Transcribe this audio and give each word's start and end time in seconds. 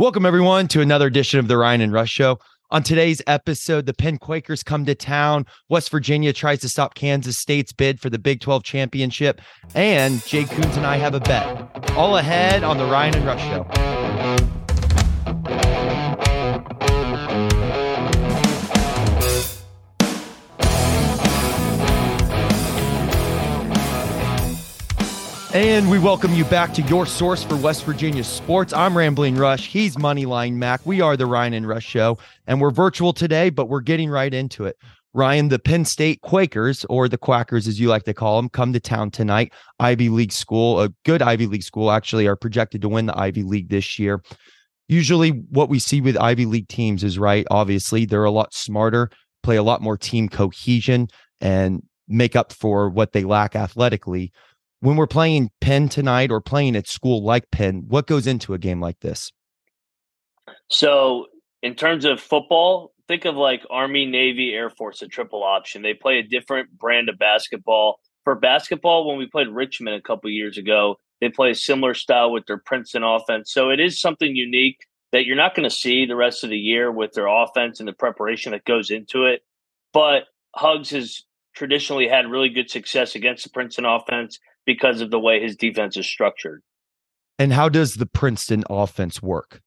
Welcome, 0.00 0.24
everyone, 0.24 0.68
to 0.68 0.80
another 0.80 1.08
edition 1.08 1.40
of 1.40 1.48
the 1.48 1.56
Ryan 1.56 1.80
and 1.80 1.92
Rush 1.92 2.10
Show. 2.10 2.38
On 2.70 2.84
today's 2.84 3.20
episode, 3.26 3.84
the 3.84 3.92
Penn 3.92 4.16
Quakers 4.16 4.62
come 4.62 4.84
to 4.84 4.94
town. 4.94 5.44
West 5.68 5.90
Virginia 5.90 6.32
tries 6.32 6.60
to 6.60 6.68
stop 6.68 6.94
Kansas 6.94 7.36
State's 7.36 7.72
bid 7.72 7.98
for 7.98 8.08
the 8.08 8.16
Big 8.16 8.40
12 8.40 8.62
championship. 8.62 9.40
And 9.74 10.24
Jay 10.24 10.44
Kuntz 10.44 10.76
and 10.76 10.86
I 10.86 10.98
have 10.98 11.16
a 11.16 11.20
bet. 11.20 11.90
All 11.96 12.16
ahead 12.16 12.62
on 12.62 12.78
the 12.78 12.84
Ryan 12.84 13.16
and 13.16 13.26
Rush 13.26 13.42
Show. 13.42 13.97
And 25.54 25.90
we 25.90 25.98
welcome 25.98 26.34
you 26.34 26.44
back 26.44 26.74
to 26.74 26.82
your 26.82 27.06
source 27.06 27.42
for 27.42 27.56
West 27.56 27.86
Virginia 27.86 28.22
sports. 28.22 28.74
I'm 28.74 28.94
Rambling 28.94 29.34
Rush. 29.34 29.66
He's 29.66 29.96
Moneyline 29.96 30.52
Mac. 30.52 30.84
We 30.84 31.00
are 31.00 31.16
the 31.16 31.24
Ryan 31.24 31.54
and 31.54 31.66
Rush 31.66 31.86
Show, 31.86 32.18
and 32.46 32.60
we're 32.60 32.70
virtual 32.70 33.14
today, 33.14 33.48
but 33.48 33.70
we're 33.70 33.80
getting 33.80 34.10
right 34.10 34.34
into 34.34 34.66
it. 34.66 34.76
Ryan, 35.14 35.48
the 35.48 35.58
Penn 35.58 35.86
State 35.86 36.20
Quakers, 36.20 36.84
or 36.90 37.08
the 37.08 37.16
Quackers 37.16 37.66
as 37.66 37.80
you 37.80 37.88
like 37.88 38.02
to 38.04 38.12
call 38.12 38.36
them, 38.36 38.50
come 38.50 38.74
to 38.74 38.80
town 38.80 39.10
tonight. 39.10 39.54
Ivy 39.80 40.10
League 40.10 40.32
school, 40.32 40.82
a 40.82 40.90
good 41.06 41.22
Ivy 41.22 41.46
League 41.46 41.62
school, 41.62 41.90
actually, 41.90 42.26
are 42.26 42.36
projected 42.36 42.82
to 42.82 42.88
win 42.90 43.06
the 43.06 43.18
Ivy 43.18 43.42
League 43.42 43.70
this 43.70 43.98
year. 43.98 44.22
Usually, 44.86 45.30
what 45.30 45.70
we 45.70 45.78
see 45.78 46.02
with 46.02 46.18
Ivy 46.18 46.44
League 46.44 46.68
teams 46.68 47.02
is 47.02 47.18
right. 47.18 47.46
Obviously, 47.50 48.04
they're 48.04 48.24
a 48.24 48.30
lot 48.30 48.52
smarter, 48.52 49.08
play 49.42 49.56
a 49.56 49.62
lot 49.62 49.80
more 49.80 49.96
team 49.96 50.28
cohesion, 50.28 51.08
and 51.40 51.82
make 52.06 52.36
up 52.36 52.52
for 52.52 52.90
what 52.90 53.12
they 53.12 53.24
lack 53.24 53.56
athletically 53.56 54.30
when 54.80 54.96
we're 54.96 55.06
playing 55.06 55.50
Penn 55.60 55.88
tonight 55.88 56.30
or 56.30 56.40
playing 56.40 56.76
at 56.76 56.86
school 56.86 57.24
like 57.24 57.50
Penn, 57.50 57.84
what 57.88 58.06
goes 58.06 58.26
into 58.26 58.54
a 58.54 58.58
game 58.58 58.80
like 58.80 59.00
this? 59.00 59.32
So, 60.70 61.26
in 61.62 61.74
terms 61.74 62.04
of 62.04 62.20
football, 62.20 62.92
think 63.08 63.24
of 63.24 63.34
like 63.34 63.62
Army, 63.70 64.06
Navy, 64.06 64.52
Air 64.54 64.70
Force, 64.70 65.02
a 65.02 65.08
triple 65.08 65.42
option. 65.42 65.82
They 65.82 65.94
play 65.94 66.18
a 66.18 66.22
different 66.22 66.70
brand 66.78 67.08
of 67.08 67.18
basketball. 67.18 68.00
For 68.24 68.34
basketball, 68.34 69.08
when 69.08 69.18
we 69.18 69.26
played 69.26 69.48
Richmond 69.48 69.96
a 69.96 70.02
couple 70.02 70.30
years 70.30 70.58
ago, 70.58 70.96
they 71.20 71.30
play 71.30 71.50
a 71.50 71.54
similar 71.54 71.94
style 71.94 72.30
with 72.30 72.46
their 72.46 72.58
Princeton 72.58 73.02
offense. 73.02 73.52
So, 73.52 73.70
it 73.70 73.80
is 73.80 74.00
something 74.00 74.36
unique 74.36 74.78
that 75.10 75.24
you're 75.24 75.36
not 75.36 75.54
going 75.54 75.68
to 75.68 75.74
see 75.74 76.06
the 76.06 76.16
rest 76.16 76.44
of 76.44 76.50
the 76.50 76.58
year 76.58 76.92
with 76.92 77.12
their 77.12 77.26
offense 77.26 77.80
and 77.80 77.88
the 77.88 77.94
preparation 77.94 78.52
that 78.52 78.64
goes 78.64 78.90
into 78.90 79.24
it. 79.24 79.40
But 79.92 80.24
Hugs 80.54 80.90
has 80.90 81.22
traditionally 81.54 82.06
had 82.06 82.30
really 82.30 82.50
good 82.50 82.70
success 82.70 83.14
against 83.14 83.42
the 83.42 83.50
Princeton 83.50 83.84
offense 83.84 84.38
because 84.68 85.00
of 85.00 85.10
the 85.10 85.18
way 85.18 85.40
his 85.40 85.56
defense 85.56 85.96
is 85.96 86.06
structured. 86.06 86.62
And 87.38 87.54
how 87.54 87.70
does 87.70 87.94
the 87.94 88.04
Princeton 88.04 88.64
offense 88.68 89.22
work? 89.22 89.62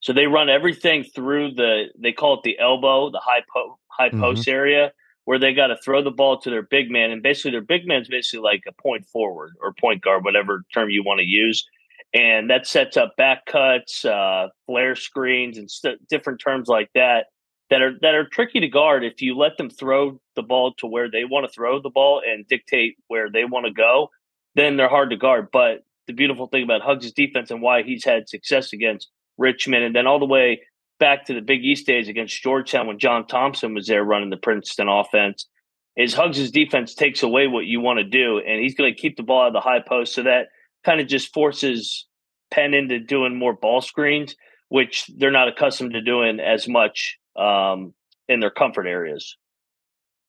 So 0.00 0.14
they 0.14 0.26
run 0.26 0.48
everything 0.48 1.04
through 1.04 1.52
the 1.52 1.88
they 1.98 2.12
call 2.12 2.38
it 2.38 2.40
the 2.42 2.58
elbow, 2.58 3.10
the 3.10 3.20
high 3.22 3.42
po- 3.52 3.78
high 3.88 4.08
mm-hmm. 4.08 4.20
post 4.20 4.48
area 4.48 4.92
where 5.26 5.38
they 5.38 5.52
got 5.52 5.66
to 5.66 5.76
throw 5.76 6.02
the 6.02 6.10
ball 6.10 6.40
to 6.40 6.48
their 6.48 6.62
big 6.62 6.90
man 6.90 7.10
and 7.10 7.22
basically 7.22 7.50
their 7.50 7.60
big 7.60 7.86
man's 7.86 8.08
basically 8.08 8.40
like 8.40 8.62
a 8.66 8.82
point 8.82 9.04
forward 9.04 9.52
or 9.60 9.74
point 9.74 10.00
guard 10.00 10.24
whatever 10.24 10.64
term 10.72 10.88
you 10.88 11.04
want 11.04 11.20
to 11.20 11.26
use 11.26 11.66
and 12.14 12.48
that 12.48 12.66
sets 12.66 12.96
up 12.96 13.14
back 13.16 13.44
cuts, 13.44 14.06
uh, 14.06 14.48
flare 14.64 14.96
screens 14.96 15.58
and 15.58 15.70
st- 15.70 16.08
different 16.08 16.40
terms 16.40 16.68
like 16.68 16.88
that 16.94 17.26
that 17.70 17.82
are 17.82 17.92
that 18.02 18.14
are 18.14 18.26
tricky 18.26 18.60
to 18.60 18.68
guard 18.68 19.04
if 19.04 19.22
you 19.22 19.36
let 19.36 19.56
them 19.56 19.70
throw 19.70 20.20
the 20.36 20.42
ball 20.42 20.74
to 20.78 20.86
where 20.86 21.10
they 21.10 21.24
want 21.24 21.46
to 21.46 21.52
throw 21.52 21.80
the 21.80 21.90
ball 21.90 22.20
and 22.26 22.46
dictate 22.46 22.96
where 23.08 23.30
they 23.30 23.44
want 23.44 23.66
to 23.66 23.72
go, 23.72 24.10
then 24.54 24.76
they're 24.76 24.88
hard 24.88 25.10
to 25.10 25.16
guard. 25.16 25.48
But 25.52 25.84
the 26.06 26.12
beautiful 26.12 26.48
thing 26.48 26.64
about 26.64 26.82
Hugs' 26.82 27.12
defense 27.12 27.50
and 27.50 27.62
why 27.62 27.82
he's 27.82 28.04
had 28.04 28.28
success 28.28 28.72
against 28.72 29.08
Richmond 29.38 29.84
and 29.84 29.94
then 29.94 30.06
all 30.06 30.18
the 30.18 30.26
way 30.26 30.60
back 30.98 31.24
to 31.26 31.34
the 31.34 31.40
Big 31.40 31.64
East 31.64 31.86
days 31.86 32.08
against 32.08 32.42
Georgetown 32.42 32.86
when 32.86 32.98
John 32.98 33.26
Thompson 33.26 33.74
was 33.74 33.86
there 33.86 34.04
running 34.04 34.30
the 34.30 34.36
Princeton 34.36 34.88
offense 34.88 35.46
is 35.96 36.14
Hugs' 36.14 36.50
defense 36.50 36.94
takes 36.94 37.22
away 37.22 37.46
what 37.46 37.66
you 37.66 37.80
want 37.80 37.98
to 37.98 38.04
do 38.04 38.38
and 38.38 38.60
he's 38.60 38.74
going 38.74 38.92
to 38.92 39.00
keep 39.00 39.16
the 39.16 39.22
ball 39.22 39.46
at 39.46 39.52
the 39.52 39.60
high 39.60 39.80
post 39.80 40.14
so 40.14 40.24
that 40.24 40.48
kind 40.84 41.00
of 41.00 41.06
just 41.06 41.32
forces 41.32 42.06
Penn 42.50 42.74
into 42.74 42.98
doing 42.98 43.36
more 43.36 43.54
ball 43.54 43.80
screens, 43.80 44.34
which 44.68 45.06
they're 45.16 45.30
not 45.30 45.48
accustomed 45.48 45.92
to 45.92 46.02
doing 46.02 46.40
as 46.40 46.68
much 46.68 47.19
um, 47.36 47.94
in 48.28 48.40
their 48.40 48.50
comfort 48.50 48.86
areas. 48.86 49.36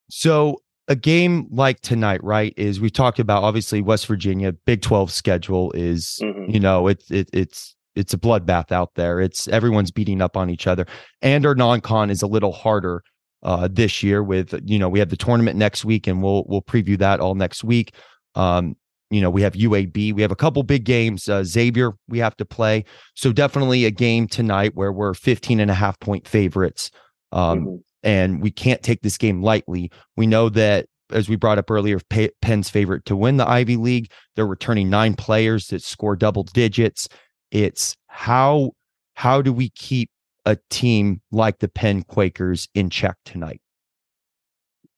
So 0.10 0.62
a 0.88 0.96
game 0.96 1.48
like 1.52 1.82
tonight, 1.82 2.24
right, 2.24 2.54
is 2.58 2.82
we've 2.82 2.92
talked 2.92 3.20
about 3.20 3.44
obviously 3.44 3.82
West 3.82 4.08
Virginia 4.08 4.52
Big 4.52 4.82
12 4.82 5.12
schedule 5.12 5.72
is, 5.72 6.20
mm-hmm. 6.22 6.52
you 6.52 6.60
know, 6.60 6.88
it's 6.88 7.10
it, 7.10 7.30
it's 7.32 7.76
it's 7.96 8.14
a 8.14 8.18
bloodbath 8.18 8.72
out 8.72 8.96
there. 8.96 9.20
It's 9.20 9.48
everyone's 9.48 9.92
beating 9.92 10.22
up 10.22 10.38
on 10.38 10.50
each 10.50 10.68
other. 10.68 10.86
And 11.22 11.46
our 11.46 11.56
non-con 11.56 12.10
is 12.10 12.22
a 12.22 12.28
little 12.28 12.52
harder 12.52 13.04
uh, 13.44 13.68
this 13.72 14.04
year 14.04 14.24
with, 14.24 14.54
you 14.66 14.80
know, 14.80 14.90
we 14.90 15.00
have 15.00 15.10
the 15.10 15.18
tournament 15.18 15.58
next 15.58 15.84
week 15.86 16.08
and 16.08 16.22
we'll 16.22 16.46
we'll 16.48 16.62
preview 16.62 16.98
that 17.00 17.20
all 17.20 17.36
next 17.36 17.64
week. 17.64 17.96
Um, 18.36 18.76
you 19.12 19.20
know, 19.20 19.30
we 19.30 19.42
have 19.42 19.54
UAB, 19.54 20.14
we 20.14 20.22
have 20.22 20.32
a 20.32 20.36
couple 20.36 20.64
big 20.64 20.86
games. 20.86 21.28
Uh, 21.28 21.44
Xavier, 21.44 21.92
we 22.08 22.18
have 22.20 22.36
to 22.38 22.46
play. 22.46 22.86
So 23.14 23.34
definitely 23.34 23.86
a 23.86 23.92
game 23.92 24.26
tonight 24.26 24.72
where 24.74 24.92
we're 24.92 25.14
15 25.14 25.60
and 25.60 25.70
a 25.70 25.74
half 25.74 26.00
point 26.00 26.28
favorites. 26.28 26.90
Um, 27.34 27.60
mm-hmm. 27.60 27.76
And 28.04 28.42
we 28.42 28.50
can't 28.50 28.82
take 28.82 29.02
this 29.02 29.18
game 29.18 29.44
lightly. 29.44 29.92
We 30.18 30.26
know 30.26 30.50
that, 30.50 30.88
as 31.12 31.28
we 31.28 31.36
brought 31.36 31.58
up 31.58 31.70
earlier, 31.70 32.00
Penn's 32.42 32.70
favorite 32.70 33.06
to 33.06 33.16
win 33.18 33.38
the 33.38 33.48
Ivy 33.48 33.76
League. 33.76 34.10
They're 34.36 34.48
returning 34.48 34.90
nine 34.90 35.14
players 35.14 35.68
that 35.68 35.84
score 35.84 36.16
double 36.16 36.44
digits. 36.44 37.10
It's 37.52 37.96
how 38.08 38.72
how 39.16 39.42
do 39.42 39.52
we 39.54 39.70
keep 39.72 40.10
a 40.46 40.58
team 40.70 41.22
like 41.32 41.60
the 41.60 41.68
Penn 41.68 42.04
Quakers 42.04 42.70
in 42.74 42.90
check 42.90 43.18
tonight? 43.26 43.62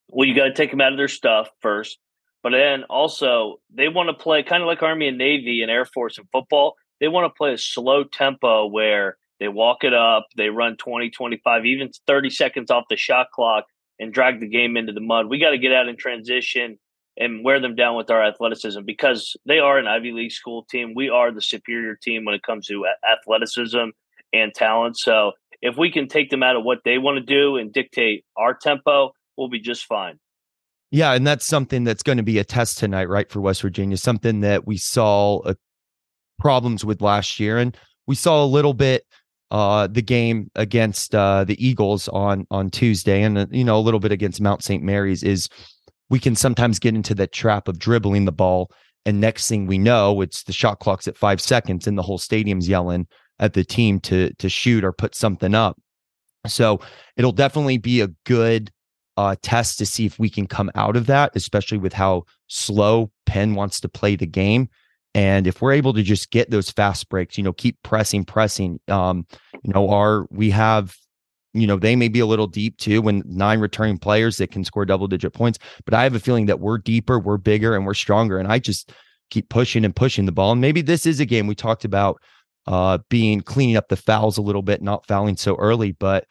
Well, 0.10 0.28
you 0.28 0.36
got 0.36 0.46
to 0.46 0.54
take 0.54 0.70
them 0.70 0.80
out 0.80 0.94
of 0.94 0.98
their 0.98 1.08
stuff 1.08 1.50
first. 1.60 1.98
But 2.44 2.52
then 2.52 2.84
also, 2.84 3.62
they 3.74 3.88
want 3.88 4.10
to 4.10 4.14
play 4.14 4.44
kind 4.44 4.62
of 4.62 4.68
like 4.68 4.84
Army 4.84 5.08
and 5.08 5.18
Navy 5.18 5.62
and 5.62 5.72
Air 5.72 5.86
Force 5.86 6.18
and 6.18 6.28
football. 6.32 6.76
They 7.00 7.08
want 7.08 7.26
to 7.26 7.38
play 7.38 7.54
a 7.54 7.58
slow 7.58 8.04
tempo 8.04 8.68
where 8.68 9.18
they 9.40 9.48
walk 9.48 9.84
it 9.84 9.94
up, 9.94 10.28
they 10.38 10.50
run 10.50 10.78
20, 10.78 11.10
25, 11.10 11.66
even 11.66 11.90
30 12.06 12.30
seconds 12.30 12.70
off 12.70 12.86
the 12.90 12.98
shot 12.98 13.28
clock 13.34 13.66
and 14.00 14.14
drag 14.14 14.40
the 14.40 14.48
game 14.48 14.78
into 14.78 14.94
the 14.94 15.02
mud. 15.02 15.28
We 15.28 15.40
got 15.40 15.52
to 15.52 15.58
get 15.58 15.74
out 15.74 15.88
in 15.88 15.98
transition 15.98 16.78
and 17.18 17.44
wear 17.44 17.60
them 17.60 17.76
down 17.76 17.96
with 17.96 18.10
our 18.10 18.24
athleticism 18.24 18.82
because 18.86 19.36
they 19.46 19.60
are 19.60 19.78
an 19.78 19.88
Ivy 19.88 20.12
League 20.12 20.32
school 20.32 20.66
team. 20.70 20.94
We 20.96 21.10
are 21.10 21.32
the 21.32 21.42
superior 21.42 21.96
team 21.96 22.26
when 22.26 22.36
it 22.36 22.44
comes 22.44 22.68
to 22.68 22.86
athleticism 23.10 23.90
and 24.34 24.54
talent. 24.54 24.98
So 24.98 25.34
if 25.62 25.78
we 25.78 25.92
can 25.92 26.08
take 26.08 26.30
them 26.30 26.44
out 26.44 26.56
of 26.56 26.64
what 26.64 26.80
they 26.84 26.98
want 26.98 27.18
to 27.18 27.24
do 27.24 27.58
and 27.58 27.72
dictate 27.72 28.26
our 28.36 28.54
tempo, 28.54 29.14
we'll 29.38 29.50
be 29.50 29.60
just 29.60 29.86
fine. 29.86 30.20
Yeah, 30.94 31.14
and 31.14 31.26
that's 31.26 31.48
something 31.48 31.84
that's 31.84 32.04
going 32.04 32.20
to 32.20 32.24
be 32.24 32.38
a 32.38 32.44
test 32.44 32.78
tonight, 32.78 33.10
right, 33.10 33.28
for 33.28 33.42
West 33.42 33.64
Virginia. 33.64 33.98
Something 33.98 34.42
that 34.42 34.68
we 34.68 34.78
saw 34.78 35.40
uh, 35.40 35.56
problems 36.38 36.86
with 36.86 37.02
last 37.02 37.40
year, 37.40 37.58
and 37.58 37.76
we 38.06 38.14
saw 38.14 38.44
a 38.44 38.46
little 38.46 38.76
bit 38.76 39.04
uh, 39.50 39.88
the 39.88 40.04
game 40.04 40.52
against 40.54 41.16
uh, 41.16 41.46
the 41.46 41.58
Eagles 41.66 42.08
on 42.10 42.46
on 42.52 42.70
Tuesday, 42.70 43.24
and 43.24 43.40
uh, 43.40 43.48
you 43.50 43.64
know 43.64 43.76
a 43.76 43.82
little 43.82 44.00
bit 44.00 44.12
against 44.12 44.40
Mount 44.40 44.64
St. 44.64 44.84
Mary's. 44.84 45.24
Is 45.24 45.50
we 46.12 46.20
can 46.20 46.36
sometimes 46.36 46.78
get 46.78 46.94
into 46.94 47.16
that 47.16 47.32
trap 47.32 47.68
of 47.68 47.80
dribbling 47.80 48.26
the 48.26 48.32
ball, 48.32 48.70
and 49.04 49.20
next 49.20 49.48
thing 49.48 49.66
we 49.66 49.80
know, 49.80 50.22
it's 50.22 50.44
the 50.44 50.54
shot 50.54 50.78
clock's 50.78 51.08
at 51.08 51.18
five 51.18 51.42
seconds, 51.42 51.88
and 51.88 51.98
the 51.98 52.04
whole 52.04 52.20
stadium's 52.20 52.70
yelling 52.70 53.08
at 53.40 53.54
the 53.54 53.64
team 53.64 54.00
to 54.02 54.32
to 54.36 54.48
shoot 54.48 54.84
or 54.84 54.94
put 54.94 55.16
something 55.16 55.56
up. 55.56 55.76
So 56.46 56.82
it'll 57.18 57.32
definitely 57.32 57.80
be 57.80 58.02
a 58.02 58.10
good 58.28 58.70
uh, 59.18 59.36
test 59.42 59.78
to 59.78 59.86
see 59.86 60.06
if 60.06 60.18
we 60.18 60.30
can 60.30 60.48
come 60.48 60.72
out 60.76 60.96
of 60.96 61.06
that, 61.08 61.32
especially 61.36 61.78
with 61.78 61.94
how 61.94 62.24
slow 62.48 63.12
Penn 63.26 63.56
wants 63.56 63.80
to 63.82 63.90
play 63.90 64.16
the 64.16 64.26
game. 64.26 64.70
And 65.16 65.46
if 65.46 65.62
we're 65.62 65.74
able 65.74 65.94
to 65.94 66.02
just 66.02 66.32
get 66.32 66.50
those 66.50 66.72
fast 66.72 67.08
breaks, 67.10 67.38
you 67.38 67.44
know, 67.44 67.54
keep 67.54 67.78
pressing, 67.84 68.26
pressing, 68.26 68.80
um, 68.88 69.28
you 69.64 69.72
know, 69.72 69.90
our 69.90 70.26
we 70.32 70.50
have, 70.50 70.96
you 71.54 71.68
know, 71.68 71.78
they 71.78 71.96
may 71.96 72.08
be 72.08 72.20
a 72.20 72.26
little 72.26 72.48
deep 72.48 72.78
too 72.78 73.02
when 73.02 73.22
nine 73.26 73.60
returning 73.60 74.00
players 74.00 74.38
that 74.38 74.50
can 74.50 74.64
score 74.64 74.86
double 74.86 75.08
digit 75.08 75.34
points. 75.34 75.60
But 75.86 75.94
I 75.94 76.04
have 76.04 76.16
a 76.16 76.20
feeling 76.20 76.48
that 76.48 76.60
we're 76.60 76.80
deeper, 76.80 77.20
we're 77.20 77.38
bigger, 77.38 77.76
and 77.76 77.86
we're 77.86 77.94
stronger. 77.94 78.40
And 78.40 78.52
I 78.52 78.58
just 78.58 78.92
keep 79.30 79.50
pushing 79.50 79.86
and 79.86 79.96
pushing 79.96 80.26
the 80.26 80.32
ball. 80.32 80.52
And 80.52 80.62
maybe 80.62 80.82
this 80.82 81.06
is 81.06 81.20
a 81.20 81.26
game 81.26 81.46
we 81.46 81.56
talked 81.56 81.86
about 81.86 82.20
uh 82.66 82.98
being 83.10 83.42
cleaning 83.42 83.76
up 83.76 83.90
the 83.90 83.98
fouls 83.98 84.38
a 84.38 84.42
little 84.42 84.64
bit, 84.64 84.82
not 84.82 85.06
fouling 85.06 85.38
so 85.38 85.56
early. 85.58 85.92
But 85.92 86.26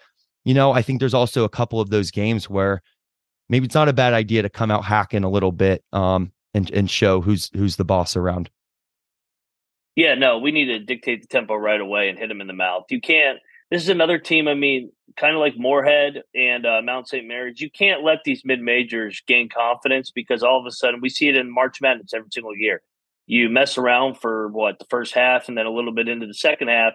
you 0.45 0.55
know, 0.55 0.73
I 0.73 0.83
think 0.83 1.01
there's 1.01 1.15
also 1.15 1.45
a 1.45 1.49
couple 1.49 1.81
of 1.81 1.91
those 1.91 2.11
games 2.11 2.51
where 2.51 2.83
maybe 3.49 3.67
it's 3.67 3.75
not 3.75 3.89
a 3.89 3.93
bad 3.93 4.13
idea 4.13 4.43
to 4.43 4.49
come 4.49 4.71
out 4.71 4.85
hacking 4.85 5.25
a 5.25 5.31
little 5.31 5.53
bit 5.53 5.85
um, 5.93 6.33
and 6.55 6.71
and 6.71 6.91
show 6.91 7.21
who's 7.21 7.51
who's 7.55 7.77
the 7.77 7.85
boss 7.85 8.17
around. 8.17 8.51
Yeah, 9.95 10.15
no, 10.15 10.39
we 10.39 10.53
need 10.53 10.67
to 10.67 10.79
dictate 10.79 11.21
the 11.21 11.29
tempo 11.29 11.55
right 11.55 11.81
away 11.81 12.09
and 12.09 12.19
hit 12.19 12.29
them 12.29 12.41
in 12.41 12.47
the 12.47 12.55
mouth. 12.55 12.85
You 12.89 13.01
can't. 13.01 13.39
This 13.71 13.83
is 13.83 13.89
another 13.89 14.19
team. 14.19 14.49
I 14.49 14.55
mean, 14.55 14.91
kind 15.17 15.35
of 15.35 15.41
like 15.41 15.55
Morehead 15.57 16.23
and 16.35 16.67
uh, 16.67 16.81
Mount 16.83 17.09
St. 17.09 17.27
Mary's. 17.27 17.61
You 17.61 17.71
can't 17.71 18.03
let 18.03 18.19
these 18.25 18.43
mid 18.45 18.61
majors 18.61 19.23
gain 19.27 19.49
confidence 19.49 20.11
because 20.11 20.43
all 20.43 20.59
of 20.59 20.67
a 20.67 20.71
sudden 20.71 21.01
we 21.01 21.09
see 21.09 21.29
it 21.29 21.37
in 21.37 21.53
March 21.53 21.81
Madness 21.81 22.15
every 22.15 22.29
single 22.31 22.57
year. 22.57 22.83
You 23.27 23.49
mess 23.49 23.79
around 23.79 24.15
for 24.15 24.49
what 24.49 24.79
the 24.79 24.87
first 24.91 25.15
half 25.15 25.49
and 25.49 25.57
then 25.57 25.67
a 25.67 25.71
little 25.71 25.93
bit 25.93 26.09
into 26.09 26.27
the 26.27 26.35
second 26.35 26.69
half, 26.69 26.95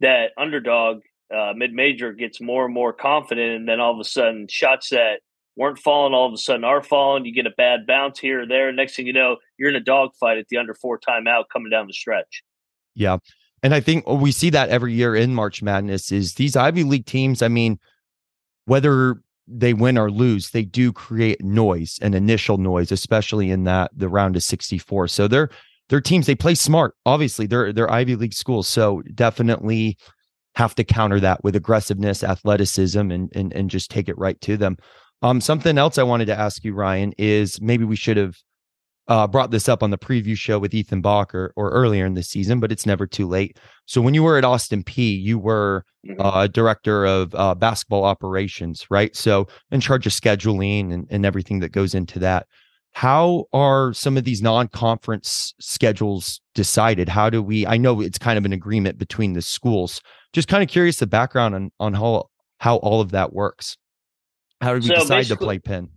that 0.00 0.32
underdog 0.36 1.00
uh, 1.34 1.52
mid 1.54 1.72
major 1.72 2.12
gets 2.12 2.40
more 2.40 2.64
and 2.64 2.74
more 2.74 2.92
confident, 2.92 3.56
and 3.56 3.68
then 3.68 3.80
all 3.80 3.92
of 3.92 4.00
a 4.00 4.04
sudden, 4.04 4.46
shots 4.48 4.90
that 4.90 5.20
weren't 5.56 5.78
falling 5.78 6.14
all 6.14 6.26
of 6.26 6.32
a 6.32 6.38
sudden 6.38 6.64
are 6.64 6.82
falling. 6.82 7.24
You 7.24 7.34
get 7.34 7.46
a 7.46 7.54
bad 7.56 7.86
bounce 7.86 8.20
here 8.20 8.42
or 8.42 8.46
there. 8.46 8.72
Next 8.72 8.94
thing 8.94 9.06
you 9.06 9.12
know, 9.12 9.36
you're 9.58 9.68
in 9.68 9.76
a 9.76 9.80
dogfight 9.80 10.38
at 10.38 10.46
the 10.48 10.56
under 10.56 10.72
four 10.72 10.98
timeout 10.98 11.44
coming 11.52 11.68
down 11.68 11.88
the 11.88 11.92
stretch. 11.92 12.42
Yeah. 12.94 13.18
And 13.62 13.74
I 13.74 13.80
think 13.80 14.08
we 14.08 14.30
see 14.30 14.50
that 14.50 14.68
every 14.68 14.92
year 14.92 15.16
in 15.16 15.34
March 15.34 15.62
Madness 15.62 16.12
is 16.12 16.34
these 16.34 16.54
Ivy 16.54 16.84
League 16.84 17.06
teams. 17.06 17.42
I 17.42 17.48
mean, 17.48 17.78
whether 18.66 19.20
they 19.48 19.74
win 19.74 19.98
or 19.98 20.10
lose, 20.12 20.50
they 20.50 20.62
do 20.62 20.92
create 20.92 21.42
noise 21.42 21.98
and 22.00 22.14
initial 22.14 22.58
noise, 22.58 22.92
especially 22.92 23.50
in 23.50 23.64
that 23.64 23.90
the 23.96 24.08
round 24.08 24.36
of 24.36 24.44
64. 24.44 25.08
So 25.08 25.26
they're 25.26 25.50
they're 25.88 26.00
teams, 26.00 26.26
they 26.26 26.34
play 26.34 26.54
smart. 26.54 26.94
Obviously, 27.04 27.46
they're 27.46 27.72
they're 27.72 27.90
Ivy 27.90 28.14
League 28.14 28.34
schools. 28.34 28.68
So 28.68 29.02
definitely 29.14 29.96
have 30.58 30.74
to 30.74 30.82
counter 30.82 31.20
that 31.20 31.42
with 31.44 31.54
aggressiveness, 31.54 32.24
athleticism, 32.24 33.12
and 33.12 33.30
and 33.34 33.52
and 33.52 33.70
just 33.70 33.90
take 33.90 34.08
it 34.08 34.18
right 34.18 34.40
to 34.40 34.56
them. 34.56 34.76
Um, 35.22 35.40
something 35.40 35.78
else 35.78 35.98
I 35.98 36.02
wanted 36.02 36.26
to 36.26 36.38
ask 36.38 36.64
you, 36.64 36.74
Ryan, 36.74 37.12
is 37.16 37.60
maybe 37.60 37.84
we 37.84 37.96
should 37.96 38.16
have 38.16 38.36
uh, 39.06 39.26
brought 39.26 39.52
this 39.52 39.68
up 39.68 39.82
on 39.82 39.90
the 39.90 39.98
preview 39.98 40.36
show 40.36 40.58
with 40.58 40.74
Ethan 40.74 41.00
Bach 41.00 41.32
or, 41.32 41.52
or 41.56 41.70
earlier 41.70 42.04
in 42.04 42.14
the 42.14 42.22
season, 42.22 42.58
but 42.60 42.72
it's 42.72 42.86
never 42.86 43.06
too 43.06 43.26
late. 43.26 43.56
So 43.86 44.00
when 44.00 44.14
you 44.14 44.22
were 44.22 44.36
at 44.36 44.44
Austin 44.44 44.82
Peay, 44.82 45.20
you 45.20 45.38
were 45.38 45.84
mm-hmm. 46.06 46.20
uh, 46.20 46.48
director 46.48 47.06
of 47.06 47.34
uh, 47.34 47.54
basketball 47.54 48.04
operations, 48.04 48.84
right? 48.90 49.14
So 49.16 49.46
in 49.70 49.80
charge 49.80 50.06
of 50.06 50.12
scheduling 50.12 50.92
and, 50.92 51.06
and 51.08 51.24
everything 51.24 51.60
that 51.60 51.72
goes 51.72 51.94
into 51.94 52.18
that. 52.18 52.46
How 52.92 53.44
are 53.52 53.92
some 53.92 54.16
of 54.16 54.24
these 54.24 54.42
non-conference 54.42 55.54
schedules 55.60 56.40
decided? 56.54 57.08
How 57.08 57.30
do 57.30 57.42
we? 57.42 57.66
I 57.66 57.76
know 57.76 58.00
it's 58.00 58.18
kind 58.18 58.38
of 58.38 58.44
an 58.44 58.52
agreement 58.52 58.98
between 58.98 59.34
the 59.34 59.42
schools. 59.42 60.00
Just 60.32 60.48
kind 60.48 60.62
of 60.62 60.68
curious 60.68 60.98
the 60.98 61.06
background 61.06 61.54
on 61.54 61.72
on 61.80 61.94
how 61.94 62.28
how 62.58 62.76
all 62.76 63.00
of 63.00 63.10
that 63.12 63.32
works. 63.32 63.76
How 64.60 64.74
did 64.74 64.82
we 64.82 64.88
so 64.88 64.96
decide 64.96 65.26
to 65.26 65.36
play 65.36 65.58
Penn? 65.58 65.90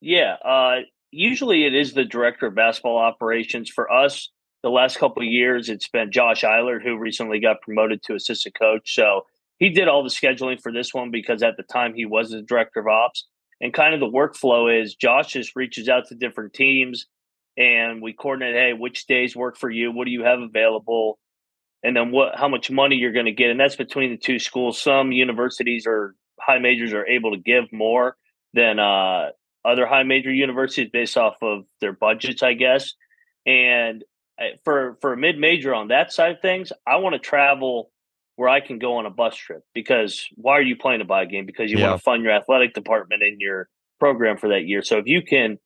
Yeah, 0.00 0.36
uh, 0.44 0.80
usually 1.10 1.64
it 1.64 1.74
is 1.74 1.94
the 1.94 2.04
director 2.04 2.46
of 2.46 2.54
basketball 2.54 2.98
operations. 2.98 3.70
For 3.70 3.90
us, 3.90 4.30
the 4.62 4.70
last 4.70 4.98
couple 4.98 5.22
of 5.22 5.28
years, 5.28 5.68
it's 5.68 5.88
been 5.88 6.10
Josh 6.10 6.44
Eilert, 6.44 6.82
who 6.82 6.98
recently 6.98 7.40
got 7.40 7.62
promoted 7.62 8.02
to 8.04 8.14
assistant 8.14 8.56
coach. 8.58 8.94
So 8.94 9.22
he 9.58 9.70
did 9.70 9.88
all 9.88 10.02
the 10.02 10.10
scheduling 10.10 10.60
for 10.60 10.72
this 10.72 10.92
one 10.92 11.10
because 11.10 11.42
at 11.42 11.56
the 11.56 11.62
time 11.62 11.94
he 11.94 12.04
was 12.04 12.30
the 12.30 12.42
director 12.42 12.80
of 12.80 12.88
ops. 12.88 13.26
And 13.60 13.72
kind 13.72 13.94
of 13.94 14.00
the 14.00 14.06
workflow 14.06 14.82
is 14.82 14.94
Josh 14.94 15.32
just 15.32 15.56
reaches 15.56 15.88
out 15.88 16.08
to 16.08 16.14
different 16.14 16.52
teams 16.52 17.06
and 17.56 18.02
we 18.02 18.12
coordinate, 18.12 18.54
hey, 18.54 18.72
which 18.74 19.06
days 19.06 19.34
work 19.34 19.56
for 19.56 19.70
you? 19.70 19.90
What 19.90 20.04
do 20.04 20.10
you 20.10 20.24
have 20.24 20.40
available? 20.40 21.18
And 21.86 21.96
then 21.96 22.10
what 22.10 22.36
how 22.36 22.48
much 22.48 22.70
money 22.70 22.96
you're 22.96 23.12
going 23.12 23.26
to 23.26 23.32
get. 23.32 23.50
And 23.50 23.60
that's 23.60 23.76
between 23.76 24.10
the 24.10 24.16
two 24.16 24.38
schools. 24.38 24.80
Some 24.80 25.12
universities 25.12 25.84
or 25.86 26.14
high 26.40 26.58
majors 26.58 26.92
are 26.92 27.06
able 27.06 27.30
to 27.32 27.38
give 27.38 27.72
more 27.72 28.16
than 28.52 28.78
uh, 28.78 29.28
other 29.64 29.86
high 29.86 30.02
major 30.02 30.32
universities 30.32 30.88
based 30.92 31.16
off 31.16 31.36
of 31.42 31.64
their 31.80 31.92
budgets, 31.92 32.42
I 32.42 32.54
guess. 32.54 32.94
And 33.46 34.04
uh, 34.40 34.56
for 34.64 34.98
for 35.00 35.12
a 35.12 35.16
mid 35.16 35.38
major 35.38 35.74
on 35.74 35.88
that 35.88 36.12
side 36.12 36.32
of 36.32 36.40
things, 36.40 36.72
I 36.86 36.96
want 36.96 37.14
to 37.14 37.18
travel 37.18 37.90
where 38.36 38.48
I 38.48 38.60
can 38.60 38.78
go 38.78 38.96
on 38.96 39.06
a 39.06 39.10
bus 39.10 39.34
trip 39.36 39.62
because 39.74 40.26
why 40.34 40.52
are 40.54 40.62
you 40.62 40.76
playing 40.76 41.00
a 41.00 41.04
buy 41.04 41.24
game? 41.24 41.46
Because 41.46 41.70
you 41.70 41.78
yeah. 41.78 41.90
want 41.90 42.00
to 42.00 42.04
fund 42.04 42.22
your 42.22 42.32
athletic 42.32 42.74
department 42.74 43.22
and 43.22 43.40
your 43.40 43.68
program 43.98 44.36
for 44.36 44.50
that 44.50 44.66
year. 44.66 44.82
So 44.82 44.98
if 44.98 45.06
you 45.06 45.22
can 45.22 45.58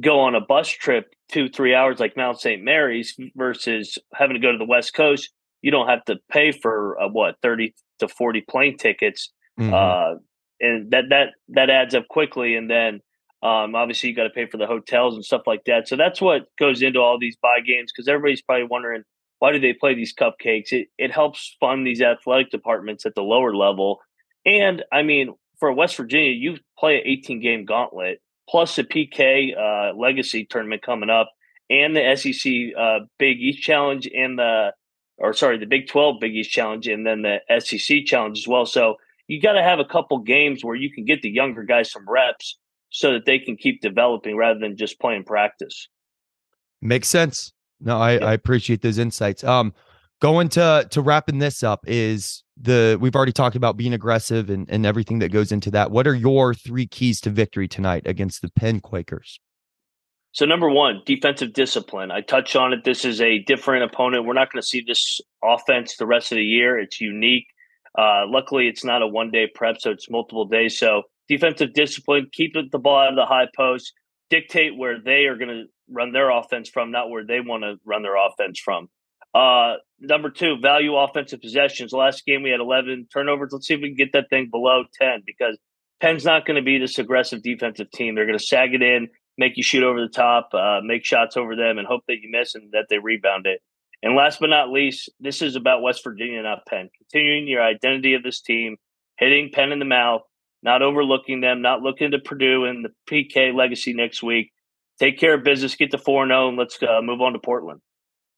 go 0.00 0.20
on 0.20 0.34
a 0.34 0.40
bus 0.40 0.68
trip 0.68 1.14
two 1.30 1.48
three 1.48 1.74
hours 1.74 2.00
like 2.00 2.16
Mount 2.16 2.40
St. 2.40 2.62
Mary's 2.62 3.16
versus 3.36 3.98
having 4.12 4.34
to 4.34 4.40
go 4.40 4.52
to 4.52 4.58
the 4.58 4.64
West 4.64 4.94
Coast, 4.94 5.30
you 5.62 5.70
don't 5.70 5.88
have 5.88 6.04
to 6.06 6.16
pay 6.30 6.52
for 6.52 7.00
uh, 7.00 7.08
what 7.08 7.36
thirty 7.42 7.74
to 7.98 8.08
forty 8.08 8.40
plane 8.40 8.76
tickets 8.76 9.30
Mm-hmm. 9.60 9.74
Uh, 9.74 10.18
and 10.60 10.90
that 10.90 11.04
that 11.10 11.28
that 11.48 11.70
adds 11.70 11.94
up 11.94 12.08
quickly. 12.08 12.54
And 12.54 12.70
then 12.70 13.00
um, 13.42 13.74
obviously 13.74 14.10
you 14.10 14.16
got 14.16 14.24
to 14.24 14.30
pay 14.30 14.46
for 14.46 14.56
the 14.56 14.66
hotels 14.66 15.14
and 15.14 15.24
stuff 15.24 15.42
like 15.46 15.64
that. 15.66 15.88
So 15.88 15.96
that's 15.96 16.20
what 16.20 16.46
goes 16.58 16.82
into 16.82 17.00
all 17.00 17.18
these 17.18 17.36
buy 17.36 17.60
games 17.60 17.92
because 17.92 18.08
everybody's 18.08 18.42
probably 18.42 18.66
wondering 18.66 19.02
why 19.38 19.52
do 19.52 19.58
they 19.58 19.72
play 19.72 19.94
these 19.94 20.14
cupcakes? 20.14 20.72
It 20.72 20.88
it 20.98 21.12
helps 21.12 21.56
fund 21.60 21.86
these 21.86 22.02
athletic 22.02 22.50
departments 22.50 23.06
at 23.06 23.14
the 23.14 23.22
lower 23.22 23.54
level. 23.54 24.00
And 24.46 24.82
I 24.92 25.02
mean, 25.02 25.34
for 25.58 25.72
West 25.72 25.96
Virginia, 25.96 26.30
you 26.30 26.56
play 26.78 26.96
an 26.96 27.02
18 27.04 27.40
game 27.40 27.64
gauntlet 27.64 28.20
plus 28.48 28.78
a 28.78 28.84
PK 28.84 29.56
uh, 29.56 29.94
Legacy 29.96 30.44
tournament 30.44 30.82
coming 30.82 31.08
up, 31.08 31.30
and 31.68 31.94
the 31.94 32.16
SEC 32.16 32.52
uh, 32.76 33.00
Big 33.18 33.38
East 33.38 33.62
Challenge 33.62 34.08
and 34.14 34.38
the 34.38 34.72
or 35.20 35.32
sorry, 35.32 35.58
the 35.58 35.66
Big 35.66 35.86
12 35.86 36.16
Big 36.20 36.34
East 36.34 36.50
Challenge, 36.50 36.88
and 36.88 37.06
then 37.06 37.22
the 37.22 37.40
SEC 37.60 38.04
Challenge 38.06 38.38
as 38.38 38.48
well. 38.48 38.66
So 38.66 38.96
you 39.28 39.40
got 39.40 39.52
to 39.52 39.62
have 39.62 39.78
a 39.78 39.84
couple 39.84 40.18
games 40.18 40.64
where 40.64 40.74
you 40.74 40.90
can 40.90 41.04
get 41.04 41.22
the 41.22 41.30
younger 41.30 41.62
guys 41.62 41.92
some 41.92 42.08
reps 42.08 42.58
so 42.88 43.12
that 43.12 43.26
they 43.26 43.38
can 43.38 43.56
keep 43.56 43.80
developing 43.80 44.36
rather 44.36 44.58
than 44.58 44.76
just 44.76 44.98
playing 44.98 45.24
practice. 45.24 45.88
Makes 46.82 47.08
sense. 47.08 47.52
No, 47.80 47.98
I, 47.98 48.18
yeah. 48.18 48.24
I 48.26 48.32
appreciate 48.32 48.82
those 48.82 48.98
insights. 48.98 49.44
Um, 49.44 49.72
going 50.20 50.48
to 50.50 50.86
to 50.90 51.00
wrapping 51.00 51.38
this 51.38 51.62
up 51.62 51.80
is 51.86 52.42
the 52.60 52.98
we've 53.00 53.14
already 53.14 53.32
talked 53.32 53.56
about 53.56 53.76
being 53.76 53.94
aggressive 53.94 54.50
and, 54.50 54.68
and 54.70 54.84
everything 54.84 55.18
that 55.20 55.30
goes 55.30 55.52
into 55.52 55.70
that. 55.70 55.90
What 55.90 56.06
are 56.06 56.14
your 56.14 56.54
three 56.54 56.86
keys 56.86 57.20
to 57.22 57.30
victory 57.30 57.68
tonight 57.68 58.02
against 58.06 58.42
the 58.42 58.50
Penn 58.50 58.80
Quakers? 58.80 59.38
So 60.32 60.46
number 60.46 60.68
one, 60.68 61.02
defensive 61.04 61.52
discipline. 61.52 62.10
I 62.10 62.20
touch 62.20 62.54
on 62.54 62.72
it. 62.72 62.84
This 62.84 63.04
is 63.04 63.20
a 63.20 63.40
different 63.40 63.84
opponent. 63.84 64.24
We're 64.24 64.34
not 64.34 64.52
going 64.52 64.62
to 64.62 64.66
see 64.66 64.84
this 64.86 65.20
offense 65.42 65.96
the 65.96 66.06
rest 66.06 66.30
of 66.30 66.36
the 66.36 66.44
year. 66.44 66.78
It's 66.78 67.00
unique. 67.00 67.46
Uh, 67.98 68.22
luckily, 68.28 68.68
it's 68.68 68.84
not 68.84 69.02
a 69.02 69.06
one 69.06 69.30
day 69.30 69.48
prep, 69.52 69.80
so 69.80 69.90
it's 69.90 70.08
multiple 70.08 70.44
days. 70.44 70.78
So 70.78 71.02
defensive 71.28 71.72
discipline, 71.72 72.28
keep 72.32 72.54
the 72.54 72.78
ball 72.78 73.00
out 73.00 73.10
of 73.10 73.16
the 73.16 73.26
high 73.26 73.48
post, 73.56 73.92
dictate 74.30 74.76
where 74.76 75.00
they 75.00 75.24
are 75.24 75.36
going 75.36 75.48
to 75.48 75.64
run 75.88 76.12
their 76.12 76.30
offense 76.30 76.68
from, 76.68 76.92
not 76.92 77.10
where 77.10 77.26
they 77.26 77.40
want 77.40 77.64
to 77.64 77.76
run 77.84 78.02
their 78.02 78.16
offense 78.16 78.60
from. 78.60 78.88
Uh, 79.34 79.74
number 80.00 80.30
two, 80.30 80.58
value 80.60 80.96
offensive 80.96 81.40
possessions. 81.40 81.92
Last 81.92 82.24
game 82.24 82.42
we 82.42 82.50
had 82.50 82.60
11 82.60 83.08
turnovers. 83.12 83.50
Let's 83.52 83.66
see 83.66 83.74
if 83.74 83.80
we 83.80 83.88
can 83.88 83.96
get 83.96 84.12
that 84.12 84.30
thing 84.30 84.48
below 84.50 84.84
10 85.00 85.22
because 85.26 85.58
Penn's 86.00 86.24
not 86.24 86.46
going 86.46 86.56
to 86.56 86.62
be 86.62 86.78
this 86.78 86.98
aggressive 86.98 87.42
defensive 87.42 87.90
team. 87.90 88.14
They're 88.14 88.26
going 88.26 88.38
to 88.38 88.44
sag 88.44 88.74
it 88.74 88.82
in, 88.82 89.08
make 89.38 89.56
you 89.56 89.62
shoot 89.62 89.82
over 89.82 90.00
the 90.00 90.08
top, 90.08 90.50
uh, 90.54 90.80
make 90.82 91.04
shots 91.04 91.36
over 91.36 91.56
them, 91.56 91.78
and 91.78 91.86
hope 91.86 92.02
that 92.08 92.18
you 92.22 92.30
miss 92.30 92.54
and 92.54 92.72
that 92.72 92.86
they 92.90 92.98
rebound 92.98 93.46
it. 93.46 93.60
And 94.02 94.16
last 94.16 94.40
but 94.40 94.50
not 94.50 94.70
least, 94.70 95.10
this 95.20 95.42
is 95.42 95.56
about 95.56 95.82
West 95.82 96.02
Virginia, 96.02 96.42
not 96.42 96.66
Penn. 96.66 96.88
Continuing 96.98 97.46
your 97.46 97.62
identity 97.62 98.14
of 98.14 98.22
this 98.22 98.40
team, 98.40 98.76
hitting 99.18 99.50
Penn 99.52 99.72
in 99.72 99.78
the 99.78 99.84
mouth, 99.84 100.22
not 100.62 100.82
overlooking 100.82 101.40
them, 101.40 101.62
not 101.62 101.82
looking 101.82 102.10
to 102.10 102.18
Purdue 102.18 102.64
and 102.64 102.84
the 102.84 102.90
PK 103.10 103.54
legacy 103.54 103.92
next 103.92 104.22
week. 104.22 104.52
Take 104.98 105.18
care 105.18 105.34
of 105.34 105.44
business, 105.44 105.74
get 105.74 105.90
to 105.92 105.98
4 105.98 106.26
0, 106.26 106.48
and 106.48 106.58
let's 106.58 106.78
uh, 106.82 107.00
move 107.02 107.20
on 107.20 107.32
to 107.32 107.38
Portland. 107.38 107.80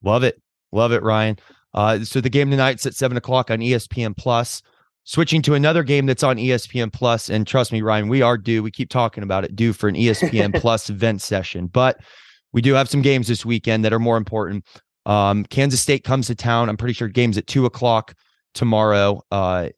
Love 0.02 0.24
it. 0.24 0.40
Love 0.72 0.92
it, 0.92 1.02
Ryan. 1.02 1.38
Uh, 1.74 2.00
so 2.00 2.20
the 2.20 2.30
game 2.30 2.50
tonight's 2.50 2.86
at 2.86 2.94
7 2.94 3.16
o'clock 3.16 3.50
on 3.50 3.58
ESPN 3.58 4.16
Plus. 4.16 4.62
Switching 5.04 5.42
to 5.42 5.54
another 5.54 5.82
game 5.82 6.06
that's 6.06 6.22
on 6.22 6.36
ESPN 6.36 6.92
Plus, 6.92 7.28
and 7.28 7.46
trust 7.46 7.72
me, 7.72 7.82
Ryan, 7.82 8.08
we 8.08 8.22
are 8.22 8.38
due. 8.38 8.62
We 8.62 8.70
keep 8.70 8.88
talking 8.88 9.24
about 9.24 9.44
it, 9.44 9.56
due 9.56 9.72
for 9.72 9.88
an 9.88 9.96
ESPN 9.96 10.54
Plus 10.60 10.88
event 10.88 11.20
session. 11.20 11.66
But 11.66 12.00
we 12.52 12.62
do 12.62 12.74
have 12.74 12.88
some 12.88 13.02
games 13.02 13.26
this 13.26 13.44
weekend 13.44 13.84
that 13.84 13.92
are 13.92 13.98
more 13.98 14.16
important. 14.16 14.64
Um, 15.04 15.44
Kansas 15.44 15.80
State 15.80 16.04
comes 16.04 16.28
to 16.28 16.34
town. 16.34 16.68
I'm 16.68 16.76
pretty 16.76 16.94
sure 16.94 17.08
game's 17.08 17.36
at 17.36 17.48
two 17.48 17.66
o'clock 17.66 18.14
tomorrow. 18.54 19.22
Uh, 19.32 19.70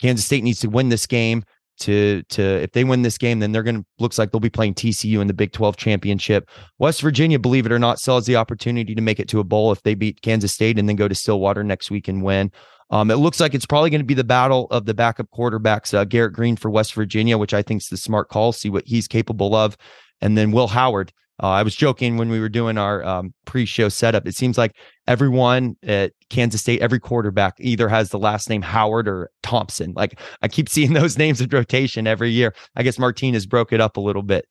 Kansas 0.00 0.26
State 0.26 0.44
needs 0.44 0.60
to 0.60 0.68
win 0.68 0.90
this 0.90 1.06
game 1.06 1.44
to 1.80 2.22
to 2.30 2.42
if 2.42 2.72
they 2.72 2.84
win 2.84 3.02
this 3.02 3.18
game, 3.18 3.40
then 3.40 3.52
they're 3.52 3.62
gonna 3.62 3.84
looks 3.98 4.18
like 4.18 4.30
they'll 4.30 4.40
be 4.40 4.50
playing 4.50 4.74
TCU 4.74 5.20
in 5.20 5.26
the 5.26 5.34
Big 5.34 5.52
12 5.52 5.76
championship. 5.76 6.48
West 6.78 7.00
Virginia, 7.00 7.38
believe 7.38 7.66
it 7.66 7.72
or 7.72 7.78
not, 7.78 7.98
still 7.98 8.16
has 8.16 8.26
the 8.26 8.36
opportunity 8.36 8.94
to 8.94 9.00
make 9.00 9.20
it 9.20 9.28
to 9.28 9.40
a 9.40 9.44
bowl 9.44 9.72
if 9.72 9.82
they 9.82 9.94
beat 9.94 10.22
Kansas 10.22 10.52
State 10.52 10.78
and 10.78 10.88
then 10.88 10.96
go 10.96 11.08
to 11.08 11.14
Stillwater 11.14 11.64
next 11.64 11.90
week 11.90 12.08
and 12.08 12.22
win. 12.22 12.52
Um, 12.90 13.10
it 13.10 13.16
looks 13.16 13.40
like 13.40 13.54
it's 13.54 13.66
probably 13.66 13.90
going 13.90 14.02
to 14.02 14.06
be 14.06 14.14
the 14.14 14.24
battle 14.24 14.66
of 14.70 14.84
the 14.84 14.94
backup 14.94 15.28
quarterbacks, 15.30 15.94
uh, 15.94 16.04
Garrett 16.04 16.34
Greene 16.34 16.56
for 16.56 16.70
West 16.70 16.94
Virginia, 16.94 17.38
which 17.38 17.54
I 17.54 17.62
think 17.62 17.80
is 17.82 17.88
the 17.88 17.96
smart 17.96 18.28
call. 18.28 18.52
See 18.52 18.70
what 18.70 18.86
he's 18.86 19.08
capable 19.08 19.54
of, 19.54 19.76
and 20.20 20.36
then 20.36 20.52
Will 20.52 20.68
Howard 20.68 21.12
uh, 21.42 21.48
I 21.48 21.62
was 21.62 21.74
joking 21.74 22.16
when 22.16 22.28
we 22.28 22.38
were 22.38 22.48
doing 22.48 22.78
our 22.78 23.04
um, 23.04 23.34
pre-show 23.44 23.88
setup. 23.88 24.26
It 24.26 24.36
seems 24.36 24.56
like 24.56 24.76
everyone 25.08 25.76
at 25.82 26.12
Kansas 26.30 26.60
State, 26.60 26.80
every 26.80 27.00
quarterback 27.00 27.54
either 27.58 27.88
has 27.88 28.10
the 28.10 28.18
last 28.18 28.48
name 28.48 28.62
Howard 28.62 29.08
or 29.08 29.30
Thompson. 29.42 29.92
Like 29.96 30.20
I 30.42 30.48
keep 30.48 30.68
seeing 30.74 30.92
those 30.92 31.18
names 31.18 31.40
in 31.40 31.48
rotation 31.50 32.06
every 32.06 32.30
year. 32.30 32.54
I 32.76 32.82
guess 32.82 32.98
Martinez 32.98 33.46
broke 33.46 33.72
it 33.72 33.80
up 33.80 33.96
a 33.96 34.00
little 34.00 34.22
bit 34.22 34.46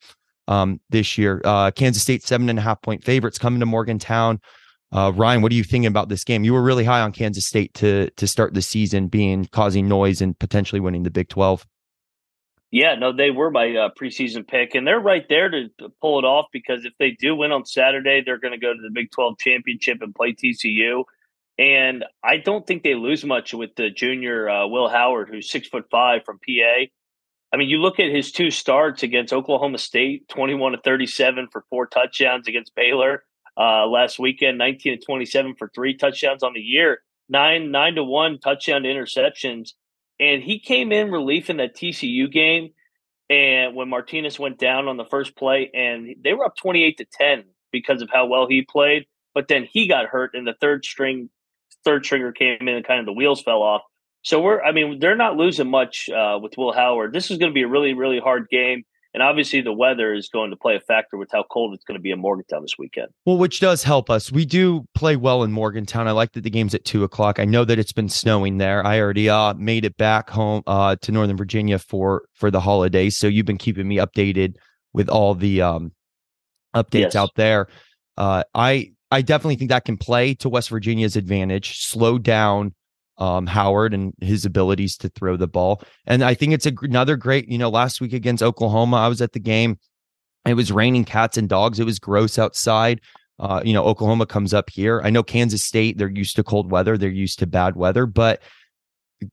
um, 0.46 0.80
this 0.90 1.16
year. 1.16 1.40
Uh, 1.44 1.70
Kansas 1.70 2.02
State 2.02 2.22
seven 2.22 2.50
and 2.50 2.58
a 2.58 2.62
half 2.62 2.82
point 2.82 3.02
favorites 3.02 3.38
coming 3.38 3.60
to 3.60 3.66
Morgantown. 3.66 4.40
Uh, 4.92 5.10
Ryan, 5.12 5.42
what 5.42 5.50
are 5.50 5.56
you 5.56 5.64
thinking 5.64 5.86
about 5.86 6.08
this 6.08 6.22
game? 6.22 6.44
You 6.44 6.52
were 6.52 6.62
really 6.62 6.84
high 6.84 7.00
on 7.00 7.12
Kansas 7.12 7.46
State 7.46 7.72
to 7.74 8.10
to 8.10 8.26
start 8.26 8.52
the 8.52 8.62
season, 8.62 9.08
being 9.08 9.46
causing 9.46 9.88
noise 9.88 10.20
and 10.20 10.38
potentially 10.38 10.80
winning 10.80 11.02
the 11.02 11.10
Big 11.10 11.30
Twelve. 11.30 11.66
Yeah, 12.74 12.96
no, 12.96 13.12
they 13.12 13.30
were 13.30 13.52
my 13.52 13.68
uh, 13.76 13.90
preseason 13.96 14.48
pick, 14.48 14.74
and 14.74 14.84
they're 14.84 14.98
right 14.98 15.24
there 15.28 15.48
to, 15.48 15.68
pull 16.00 16.18
it 16.18 16.24
off 16.24 16.46
because 16.52 16.84
if 16.84 16.92
they 16.98 17.12
do 17.12 17.36
win 17.36 17.52
on 17.52 17.64
Saturday, 17.64 18.20
they're 18.20 18.40
going 18.40 18.50
to 18.50 18.58
go 18.58 18.74
to 18.74 18.82
the 18.82 18.90
Big 18.92 19.12
12 19.12 19.38
championship 19.38 19.98
and 20.00 20.12
play 20.12 20.32
TCU. 20.32 21.04
And 21.56 22.04
I 22.24 22.38
don't 22.38 22.66
think 22.66 22.82
they 22.82 22.96
lose 22.96 23.24
much 23.24 23.54
with 23.54 23.76
the 23.76 23.90
junior 23.90 24.50
uh, 24.50 24.66
Will 24.66 24.88
Howard, 24.88 25.28
who's 25.28 25.48
six 25.48 25.68
foot 25.68 25.84
five 25.88 26.24
from 26.24 26.40
PA. 26.40 26.86
I 27.52 27.56
mean, 27.56 27.68
you 27.68 27.78
look 27.78 28.00
at 28.00 28.10
his 28.10 28.32
two 28.32 28.50
starts 28.50 29.04
against 29.04 29.32
Oklahoma 29.32 29.78
State, 29.78 30.28
21 30.30 30.72
to 30.72 30.78
37 30.78 31.50
for 31.52 31.64
four 31.70 31.86
touchdowns 31.86 32.48
against 32.48 32.74
Baylor 32.74 33.22
uh, 33.56 33.86
last 33.86 34.18
weekend, 34.18 34.58
19 34.58 34.98
to 34.98 35.06
27 35.06 35.54
for 35.54 35.70
three 35.72 35.96
touchdowns 35.96 36.42
on 36.42 36.54
the 36.54 36.60
year, 36.60 37.02
nine, 37.28 37.70
nine 37.70 37.94
to 37.94 38.02
one 38.02 38.40
touchdown 38.40 38.82
to 38.82 38.88
interceptions. 38.88 39.74
And 40.20 40.42
he 40.42 40.58
came 40.58 40.92
in 40.92 41.10
relief 41.10 41.50
in 41.50 41.56
that 41.58 41.76
TCU 41.76 42.30
game. 42.30 42.70
And 43.30 43.74
when 43.74 43.88
Martinez 43.88 44.38
went 44.38 44.58
down 44.58 44.86
on 44.86 44.96
the 44.96 45.04
first 45.04 45.36
play, 45.36 45.70
and 45.72 46.14
they 46.22 46.34
were 46.34 46.44
up 46.44 46.56
28 46.56 46.98
to 46.98 47.06
10 47.10 47.44
because 47.72 48.02
of 48.02 48.10
how 48.12 48.26
well 48.26 48.46
he 48.48 48.62
played. 48.62 49.06
But 49.34 49.48
then 49.48 49.66
he 49.70 49.88
got 49.88 50.06
hurt, 50.06 50.30
and 50.34 50.46
the 50.46 50.54
third 50.60 50.84
string, 50.84 51.28
third 51.84 52.04
stringer 52.04 52.32
came 52.32 52.58
in, 52.60 52.68
and 52.68 52.86
kind 52.86 53.00
of 53.00 53.06
the 53.06 53.12
wheels 53.12 53.42
fell 53.42 53.62
off. 53.62 53.82
So 54.22 54.40
we're, 54.40 54.62
I 54.62 54.72
mean, 54.72 55.00
they're 55.00 55.16
not 55.16 55.36
losing 55.36 55.68
much 55.68 56.08
uh, 56.08 56.38
with 56.40 56.56
Will 56.56 56.72
Howard. 56.72 57.12
This 57.12 57.30
is 57.30 57.38
going 57.38 57.50
to 57.50 57.54
be 57.54 57.62
a 57.62 57.68
really, 57.68 57.92
really 57.94 58.20
hard 58.20 58.48
game. 58.48 58.84
And 59.14 59.22
obviously, 59.22 59.60
the 59.60 59.72
weather 59.72 60.12
is 60.12 60.28
going 60.28 60.50
to 60.50 60.56
play 60.56 60.74
a 60.74 60.80
factor 60.80 61.16
with 61.16 61.30
how 61.32 61.44
cold 61.44 61.72
it's 61.72 61.84
going 61.84 61.96
to 61.96 62.02
be 62.02 62.10
in 62.10 62.18
Morgantown 62.18 62.62
this 62.62 62.76
weekend. 62.76 63.08
Well, 63.24 63.38
which 63.38 63.60
does 63.60 63.84
help 63.84 64.10
us. 64.10 64.32
We 64.32 64.44
do 64.44 64.86
play 64.94 65.14
well 65.14 65.44
in 65.44 65.52
Morgantown. 65.52 66.08
I 66.08 66.10
like 66.10 66.32
that 66.32 66.42
the 66.42 66.50
game's 66.50 66.74
at 66.74 66.84
two 66.84 67.04
o'clock. 67.04 67.38
I 67.38 67.44
know 67.44 67.64
that 67.64 67.78
it's 67.78 67.92
been 67.92 68.08
snowing 68.08 68.58
there. 68.58 68.84
I 68.84 68.98
already 68.98 69.30
uh, 69.30 69.54
made 69.54 69.84
it 69.84 69.96
back 69.96 70.30
home 70.30 70.64
uh, 70.66 70.96
to 70.96 71.12
Northern 71.12 71.36
Virginia 71.36 71.78
for 71.78 72.24
for 72.32 72.50
the 72.50 72.60
holidays. 72.60 73.16
So 73.16 73.28
you've 73.28 73.46
been 73.46 73.56
keeping 73.56 73.86
me 73.86 73.98
updated 73.98 74.56
with 74.92 75.08
all 75.08 75.34
the 75.34 75.62
um, 75.62 75.92
updates 76.74 77.00
yes. 77.00 77.16
out 77.16 77.30
there. 77.36 77.68
Uh, 78.16 78.42
I 78.52 78.94
I 79.12 79.22
definitely 79.22 79.56
think 79.56 79.70
that 79.70 79.84
can 79.84 79.96
play 79.96 80.34
to 80.34 80.48
West 80.48 80.70
Virginia's 80.70 81.14
advantage. 81.14 81.78
Slow 81.78 82.18
down 82.18 82.74
um, 83.18 83.46
Howard 83.46 83.94
and 83.94 84.12
his 84.20 84.44
abilities 84.44 84.96
to 84.98 85.08
throw 85.10 85.36
the 85.36 85.46
ball. 85.46 85.82
And 86.06 86.24
I 86.24 86.34
think 86.34 86.52
it's 86.52 86.66
a, 86.66 86.72
another 86.82 87.16
great, 87.16 87.48
you 87.48 87.58
know, 87.58 87.70
last 87.70 88.00
week 88.00 88.12
against 88.12 88.42
Oklahoma, 88.42 88.96
I 88.96 89.08
was 89.08 89.22
at 89.22 89.32
the 89.32 89.40
game. 89.40 89.78
It 90.46 90.54
was 90.54 90.72
raining 90.72 91.04
cats 91.04 91.36
and 91.36 91.48
dogs. 91.48 91.80
It 91.80 91.84
was 91.84 91.98
gross 91.98 92.38
outside. 92.38 93.00
Uh, 93.38 93.62
you 93.64 93.72
know, 93.72 93.84
Oklahoma 93.84 94.26
comes 94.26 94.54
up 94.54 94.70
here. 94.70 95.00
I 95.02 95.10
know 95.10 95.22
Kansas 95.22 95.64
State, 95.64 95.98
they're 95.98 96.10
used 96.10 96.36
to 96.36 96.44
cold 96.44 96.70
weather, 96.70 96.96
they're 96.96 97.10
used 97.10 97.38
to 97.40 97.46
bad 97.46 97.74
weather, 97.74 98.06
but 98.06 98.40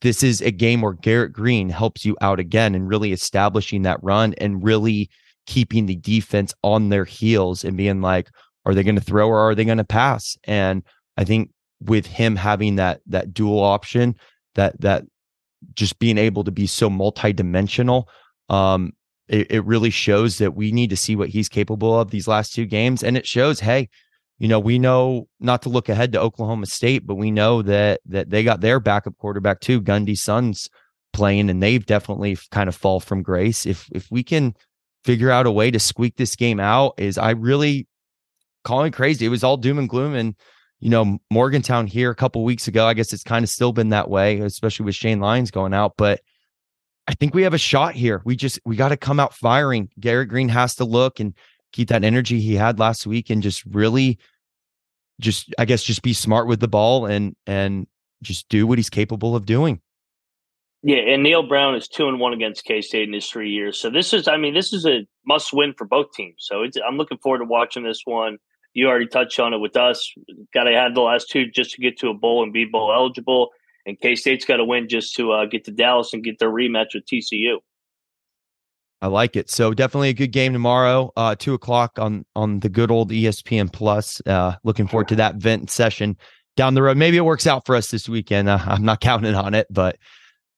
this 0.01 0.23
is 0.23 0.41
a 0.41 0.51
game 0.51 0.81
where 0.81 0.93
Garrett 0.93 1.33
Greene 1.33 1.69
helps 1.69 2.05
you 2.05 2.15
out 2.21 2.39
again 2.39 2.73
and 2.75 2.87
really 2.87 3.11
establishing 3.11 3.81
that 3.83 4.01
run 4.01 4.33
and 4.35 4.63
really 4.63 5.09
keeping 5.45 5.85
the 5.85 5.97
defense 5.97 6.53
on 6.63 6.89
their 6.89 7.05
heels 7.05 7.63
and 7.63 7.77
being 7.77 8.01
like, 8.01 8.29
are 8.65 8.73
they 8.73 8.83
going 8.83 8.95
to 8.95 9.01
throw 9.01 9.27
or 9.27 9.39
are 9.39 9.55
they 9.55 9.65
going 9.65 9.77
to 9.77 9.83
pass? 9.83 10.37
And 10.45 10.83
I 11.17 11.23
think 11.23 11.51
with 11.81 12.05
him 12.05 12.35
having 12.35 12.75
that 12.77 13.01
that 13.07 13.33
dual 13.33 13.59
option, 13.59 14.15
that 14.55 14.79
that 14.81 15.03
just 15.73 15.99
being 15.99 16.17
able 16.17 16.43
to 16.43 16.51
be 16.51 16.67
so 16.67 16.89
multidimensional, 16.89 18.05
um, 18.49 18.93
it, 19.27 19.51
it 19.51 19.65
really 19.65 19.89
shows 19.89 20.37
that 20.39 20.55
we 20.55 20.71
need 20.71 20.89
to 20.89 20.97
see 20.97 21.15
what 21.15 21.29
he's 21.29 21.49
capable 21.49 21.99
of 21.99 22.11
these 22.11 22.27
last 22.27 22.53
two 22.53 22.65
games. 22.65 23.03
And 23.03 23.15
it 23.17 23.27
shows, 23.27 23.59
hey, 23.59 23.89
you 24.39 24.47
know, 24.47 24.59
we 24.59 24.79
know 24.79 25.27
not 25.39 25.61
to 25.63 25.69
look 25.69 25.87
ahead 25.87 26.11
to 26.13 26.19
Oklahoma 26.19 26.65
State, 26.65 27.05
but 27.05 27.15
we 27.15 27.31
know 27.31 27.61
that 27.61 28.01
that 28.05 28.29
they 28.29 28.43
got 28.43 28.61
their 28.61 28.79
backup 28.79 29.17
quarterback 29.17 29.59
too, 29.59 29.81
Gundy 29.81 30.17
Sons 30.17 30.69
playing, 31.13 31.49
and 31.49 31.61
they've 31.61 31.85
definitely 31.85 32.37
kind 32.51 32.67
of 32.67 32.75
fall 32.75 32.99
from 32.99 33.21
grace. 33.21 33.65
If 33.65 33.87
if 33.91 34.09
we 34.09 34.23
can 34.23 34.55
figure 35.03 35.31
out 35.31 35.45
a 35.45 35.51
way 35.51 35.71
to 35.71 35.79
squeak 35.79 36.15
this 36.15 36.35
game 36.35 36.59
out, 36.59 36.93
is 36.97 37.17
I 37.17 37.31
really 37.31 37.87
calling 38.63 38.91
crazy. 38.91 39.25
It 39.25 39.29
was 39.29 39.43
all 39.43 39.57
doom 39.57 39.77
and 39.77 39.89
gloom, 39.89 40.15
and 40.15 40.35
you 40.81 40.89
know, 40.89 41.19
Morgantown 41.29 41.85
here 41.85 42.09
a 42.09 42.15
couple 42.15 42.43
weeks 42.43 42.67
ago. 42.67 42.87
I 42.87 42.95
guess 42.95 43.13
it's 43.13 43.23
kind 43.23 43.43
of 43.43 43.49
still 43.49 43.71
been 43.71 43.89
that 43.89 44.09
way, 44.09 44.39
especially 44.39 44.85
with 44.85 44.95
Shane 44.95 45.19
Lyons 45.19 45.51
going 45.51 45.75
out. 45.75 45.93
But 45.95 46.21
I 47.07 47.13
think 47.13 47.35
we 47.35 47.43
have 47.43 47.53
a 47.53 47.59
shot 47.59 47.93
here. 47.93 48.21
We 48.25 48.35
just 48.35 48.59
we 48.65 48.75
got 48.75 48.89
to 48.89 48.97
come 48.97 49.19
out 49.19 49.33
firing. 49.33 49.89
Garrett 49.99 50.29
Greene 50.29 50.49
has 50.49 50.75
to 50.75 50.83
look 50.83 51.19
and 51.19 51.35
keep 51.71 51.89
that 51.89 52.03
energy 52.03 52.41
he 52.41 52.55
had 52.55 52.79
last 52.79 53.05
week 53.05 53.29
and 53.29 53.43
just 53.43 53.63
really 53.65 54.17
just 55.19 55.53
I 55.59 55.65
guess 55.65 55.83
just 55.83 56.01
be 56.01 56.13
smart 56.13 56.47
with 56.47 56.59
the 56.59 56.67
ball 56.67 57.05
and 57.05 57.35
and 57.45 57.85
just 58.23 58.49
do 58.49 58.65
what 58.65 58.79
he's 58.79 58.89
capable 58.89 59.35
of 59.35 59.45
doing. 59.45 59.81
Yeah, 60.83 60.97
and 60.97 61.21
Neal 61.21 61.47
Brown 61.47 61.75
is 61.75 61.87
two 61.87 62.07
and 62.07 62.19
one 62.19 62.33
against 62.33 62.65
K 62.65 62.81
State 62.81 63.07
in 63.07 63.13
his 63.13 63.27
three 63.27 63.51
years. 63.51 63.79
So 63.79 63.91
this 63.91 64.13
is, 64.13 64.27
I 64.27 64.37
mean, 64.37 64.55
this 64.55 64.73
is 64.73 64.83
a 64.87 65.05
must 65.27 65.53
win 65.53 65.75
for 65.77 65.85
both 65.85 66.07
teams. 66.13 66.37
So 66.39 66.65
I'm 66.87 66.97
looking 66.97 67.19
forward 67.19 67.39
to 67.39 67.45
watching 67.45 67.83
this 67.83 68.01
one 68.03 68.39
you 68.73 68.87
already 68.87 69.07
touched 69.07 69.39
on 69.39 69.53
it 69.53 69.57
with 69.57 69.75
us. 69.75 70.13
Got 70.53 70.63
to 70.63 70.73
have 70.73 70.95
the 70.95 71.01
last 71.01 71.29
two 71.29 71.47
just 71.47 71.71
to 71.75 71.81
get 71.81 71.99
to 71.99 72.09
a 72.09 72.13
bowl 72.13 72.43
and 72.43 72.53
be 72.53 72.65
bowl 72.65 72.93
eligible. 72.93 73.49
And 73.85 73.99
K 73.99 74.15
State's 74.15 74.45
got 74.45 74.57
to 74.57 74.65
win 74.65 74.87
just 74.87 75.15
to 75.15 75.31
uh, 75.31 75.45
get 75.45 75.65
to 75.65 75.71
Dallas 75.71 76.13
and 76.13 76.23
get 76.23 76.39
their 76.39 76.51
rematch 76.51 76.93
with 76.93 77.05
TCU. 77.05 77.57
I 79.01 79.07
like 79.07 79.35
it. 79.35 79.49
So 79.49 79.73
definitely 79.73 80.09
a 80.09 80.13
good 80.13 80.31
game 80.31 80.53
tomorrow, 80.53 81.11
uh, 81.17 81.35
two 81.35 81.55
o'clock 81.55 81.97
on 81.97 82.23
on 82.35 82.59
the 82.59 82.69
good 82.69 82.91
old 82.91 83.09
ESPN 83.09 83.73
Plus. 83.73 84.21
Uh, 84.25 84.55
looking 84.63 84.87
forward 84.87 85.07
to 85.07 85.15
that 85.15 85.35
vent 85.35 85.71
session 85.71 86.17
down 86.55 86.75
the 86.75 86.83
road. 86.83 86.97
Maybe 86.97 87.17
it 87.17 87.25
works 87.25 87.47
out 87.47 87.65
for 87.65 87.75
us 87.75 87.89
this 87.89 88.07
weekend. 88.07 88.47
Uh, 88.47 88.59
I'm 88.63 88.85
not 88.85 89.01
counting 89.01 89.33
on 89.33 89.55
it, 89.55 89.65
but 89.71 89.97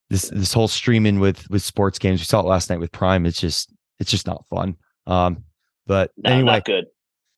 this 0.10 0.30
this 0.30 0.52
whole 0.52 0.68
streaming 0.68 1.20
with 1.20 1.50
with 1.50 1.62
sports 1.62 2.00
games, 2.00 2.20
we 2.20 2.26
saw 2.26 2.42
it 2.42 2.46
last 2.46 2.70
night 2.70 2.80
with 2.80 2.92
Prime. 2.92 3.26
It's 3.26 3.40
just 3.40 3.74
it's 4.00 4.12
just 4.12 4.28
not 4.28 4.46
fun. 4.48 4.76
Um, 5.08 5.46
but 5.88 6.12
no, 6.18 6.32
anyway, 6.32 6.62
good. 6.66 6.86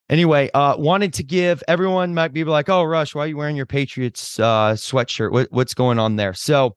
Anyway, 0.08 0.48
uh, 0.54 0.76
wanted 0.78 1.12
to 1.14 1.24
give 1.24 1.62
everyone 1.66 2.14
might 2.14 2.32
be 2.32 2.44
like, 2.44 2.68
"Oh, 2.68 2.84
Rush, 2.84 3.14
why 3.14 3.24
are 3.24 3.26
you 3.26 3.36
wearing 3.36 3.56
your 3.56 3.66
Patriots 3.66 4.38
uh, 4.38 4.74
sweatshirt? 4.74 5.32
What, 5.32 5.48
what's 5.50 5.74
going 5.74 5.98
on 5.98 6.14
there?" 6.14 6.32
So, 6.32 6.76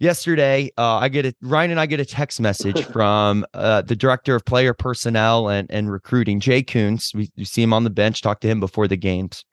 yesterday, 0.00 0.70
uh, 0.76 0.96
I 0.96 1.08
get 1.08 1.26
a 1.26 1.34
Ryan 1.42 1.72
and 1.72 1.80
I 1.80 1.86
get 1.86 2.00
a 2.00 2.04
text 2.04 2.40
message 2.40 2.84
from 2.92 3.46
uh, 3.54 3.82
the 3.82 3.94
director 3.94 4.34
of 4.34 4.44
player 4.44 4.74
personnel 4.74 5.48
and 5.48 5.70
and 5.70 5.92
recruiting, 5.92 6.40
Jay 6.40 6.62
Kuntz. 6.62 7.14
We, 7.14 7.30
we 7.36 7.44
see 7.44 7.62
him 7.62 7.72
on 7.72 7.84
the 7.84 7.90
bench. 7.90 8.20
Talk 8.20 8.40
to 8.40 8.48
him 8.48 8.58
before 8.58 8.88
the 8.88 8.96
games, 8.96 9.44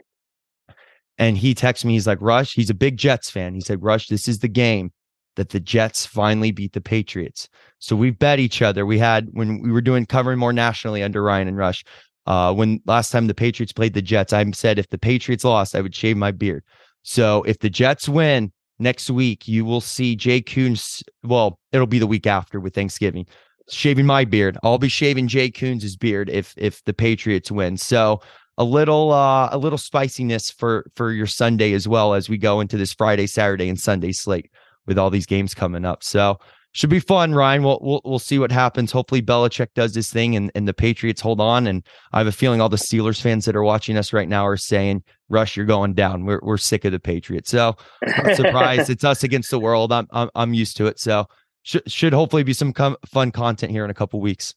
and 1.19 1.37
he 1.37 1.53
texts 1.53 1.85
me. 1.85 1.93
He's 1.93 2.07
like, 2.07 2.19
"Rush, 2.19 2.53
he's 2.55 2.71
a 2.71 2.75
big 2.75 2.97
Jets 2.97 3.29
fan." 3.29 3.53
He 3.53 3.61
said, 3.61 3.83
"Rush, 3.83 4.07
this 4.07 4.27
is 4.27 4.39
the 4.39 4.47
game 4.47 4.91
that 5.35 5.49
the 5.49 5.59
Jets 5.59 6.03
finally 6.03 6.51
beat 6.51 6.73
the 6.73 6.81
Patriots." 6.81 7.47
So 7.77 7.95
we've 7.95 8.17
bet 8.17 8.39
each 8.39 8.63
other. 8.63 8.87
We 8.87 8.97
had 8.97 9.27
when 9.33 9.61
we 9.61 9.71
were 9.71 9.81
doing 9.81 10.07
covering 10.07 10.39
more 10.39 10.53
nationally 10.53 11.03
under 11.03 11.21
Ryan 11.21 11.47
and 11.47 11.57
Rush. 11.57 11.83
Uh, 12.25 12.53
when 12.53 12.81
last 12.85 13.11
time 13.11 13.27
the 13.27 13.33
Patriots 13.33 13.73
played 13.73 13.93
the 13.93 14.01
Jets, 14.01 14.33
I 14.33 14.49
said 14.51 14.79
if 14.79 14.89
the 14.89 14.97
Patriots 14.97 15.43
lost, 15.43 15.75
I 15.75 15.81
would 15.81 15.95
shave 15.95 16.17
my 16.17 16.31
beard. 16.31 16.63
So 17.03 17.43
if 17.43 17.59
the 17.59 17.69
Jets 17.69 18.07
win 18.07 18.51
next 18.79 19.09
week, 19.09 19.47
you 19.47 19.65
will 19.65 19.81
see 19.81 20.15
Jay 20.15 20.41
Kuntz. 20.41 21.03
Well, 21.23 21.59
it'll 21.71 21.87
be 21.87 21.99
the 21.99 22.07
week 22.07 22.27
after 22.27 22.59
with 22.59 22.73
Thanksgiving. 22.73 23.25
Shaving 23.69 24.05
my 24.05 24.25
beard. 24.25 24.57
I'll 24.63 24.77
be 24.77 24.89
shaving 24.89 25.27
Jay 25.27 25.49
Kuntz's 25.49 25.95
beard 25.95 26.29
if 26.29 26.53
if 26.57 26.83
the 26.83 26.93
Patriots 26.93 27.51
win. 27.51 27.77
So 27.77 28.21
a 28.57 28.63
little 28.63 29.11
uh 29.11 29.49
a 29.51 29.57
little 29.57 29.77
spiciness 29.77 30.51
for 30.51 30.85
for 30.95 31.11
your 31.11 31.27
Sunday 31.27 31.73
as 31.73 31.87
well 31.87 32.13
as 32.13 32.29
we 32.29 32.37
go 32.37 32.59
into 32.59 32.77
this 32.77 32.93
Friday, 32.93 33.27
Saturday, 33.27 33.69
and 33.69 33.79
Sunday 33.79 34.11
slate 34.11 34.51
with 34.85 34.97
all 34.97 35.09
these 35.09 35.25
games 35.25 35.53
coming 35.53 35.85
up. 35.85 36.03
So 36.03 36.39
should 36.73 36.89
be 36.89 36.99
fun, 36.99 37.33
Ryan. 37.33 37.63
We'll, 37.63 37.79
we'll 37.81 38.01
we'll 38.03 38.19
see 38.19 38.39
what 38.39 38.51
happens. 38.51 38.91
Hopefully, 38.91 39.21
Belichick 39.21 39.67
does 39.75 39.93
this 39.93 40.11
thing, 40.11 40.35
and, 40.35 40.51
and 40.55 40.67
the 40.67 40.73
Patriots 40.73 41.21
hold 41.21 41.39
on. 41.39 41.67
And 41.67 41.83
I 42.11 42.17
have 42.17 42.27
a 42.27 42.31
feeling 42.31 42.61
all 42.61 42.69
the 42.69 42.77
Steelers 42.77 43.21
fans 43.21 43.45
that 43.45 43.55
are 43.55 43.63
watching 43.63 43.95
us 43.95 44.11
right 44.11 44.27
now 44.27 44.45
are 44.45 44.57
saying, 44.57 45.03
"Rush, 45.29 45.55
you're 45.55 45.67
going 45.67 45.93
down. 45.93 46.25
We're 46.25 46.39
we're 46.41 46.57
sick 46.57 46.83
of 46.83 46.91
the 46.91 46.99
Patriots." 46.99 47.51
So, 47.51 47.75
not 48.05 48.35
surprised. 48.35 48.89
it's 48.89 49.03
us 49.03 49.23
against 49.23 49.51
the 49.51 49.59
world. 49.59 49.93
I'm 49.93 50.07
I'm, 50.11 50.29
I'm 50.33 50.53
used 50.55 50.75
to 50.77 50.87
it. 50.87 50.99
So, 50.99 51.27
should 51.61 51.89
should 51.89 52.13
hopefully 52.13 52.43
be 52.43 52.53
some 52.53 52.73
com- 52.73 52.97
fun 53.05 53.31
content 53.31 53.71
here 53.71 53.85
in 53.85 53.91
a 53.91 53.95
couple 53.95 54.19
weeks. 54.19 54.55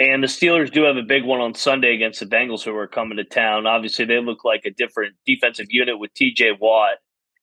And 0.00 0.20
the 0.20 0.26
Steelers 0.26 0.72
do 0.72 0.82
have 0.82 0.96
a 0.96 1.02
big 1.02 1.24
one 1.24 1.40
on 1.40 1.54
Sunday 1.54 1.94
against 1.94 2.18
the 2.18 2.26
Bengals, 2.26 2.64
who 2.64 2.76
are 2.76 2.88
coming 2.88 3.16
to 3.18 3.24
town. 3.24 3.68
Obviously, 3.68 4.04
they 4.04 4.18
look 4.18 4.44
like 4.44 4.62
a 4.64 4.70
different 4.72 5.14
defensive 5.24 5.66
unit 5.70 6.00
with 6.00 6.12
T.J. 6.14 6.56
Watt 6.60 6.96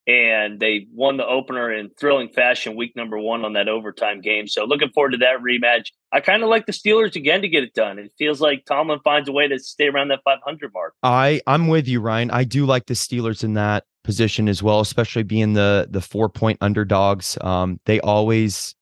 and 0.08 0.60
they 0.60 0.88
won 0.94 1.18
the 1.18 1.26
opener 1.26 1.72
in 1.72 1.90
thrilling 2.00 2.30
fashion 2.30 2.76
week 2.76 2.96
number 2.96 3.20
one 3.20 3.46
on 3.46 3.54
that 3.54 3.68
overtime 3.68 4.22
game. 4.22 4.48
So 4.48 4.66
looking 4.66 4.90
forward 4.90 5.12
to 5.12 5.18
that 5.18 5.40
rematch. 5.40 5.88
I 6.12 6.20
kind 6.20 6.44
of 6.44 6.50
like 6.50 6.66
the 6.66 6.72
Steelers 6.72 7.16
again 7.16 7.42
to 7.42 7.48
get 7.48 7.64
it 7.64 7.74
done. 7.74 8.00
It 8.00 8.12
feels 8.18 8.42
like 8.42 8.66
Tomlin 8.66 9.00
finds 9.04 9.30
a 9.30 9.32
way 9.32 9.48
to 9.48 9.60
stay 9.60 9.88
around 9.88 10.10
that 10.10 10.22
500 10.26 10.74
mark. 10.74 10.96
I 11.04 11.42
I'm 11.48 11.68
with 11.68 11.88
you, 11.88 12.02
Ryan. 12.02 12.32
I 12.32 12.44
do 12.44 12.66
like 12.66 12.88
the 12.88 12.96
Steelers 12.96 13.44
in 13.44 13.54
that 13.54 13.86
position 14.04 14.50
as 14.50 14.64
well, 14.64 14.80
especially 14.80 15.24
being 15.24 15.54
the 15.54 15.88
the 15.90 16.02
four 16.02 16.30
point 16.30 16.58
underdogs. 16.62 17.38
Um, 17.42 17.80
they 17.86 18.00
always 18.02 18.76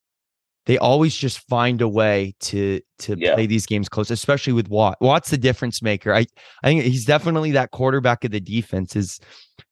they 0.66 0.78
always 0.78 1.16
just 1.16 1.40
find 1.50 1.82
a 1.82 1.88
way 1.88 2.36
to 2.42 2.80
to 3.00 3.16
yeah. 3.18 3.34
play 3.34 3.46
these 3.46 3.66
games 3.66 3.90
close, 3.90 4.12
especially 4.12 4.54
with 4.54 4.70
Watt. 4.70 4.98
Watt's 5.02 5.32
the 5.32 5.38
difference 5.38 5.82
maker. 5.82 6.14
I 6.14 6.26
I 6.64 6.68
think 6.68 6.84
he's 6.84 7.06
definitely 7.06 7.52
that 7.52 7.72
quarterback 7.72 8.24
of 8.24 8.32
the 8.32 8.40
defense. 8.40 8.96
Is 8.96 9.20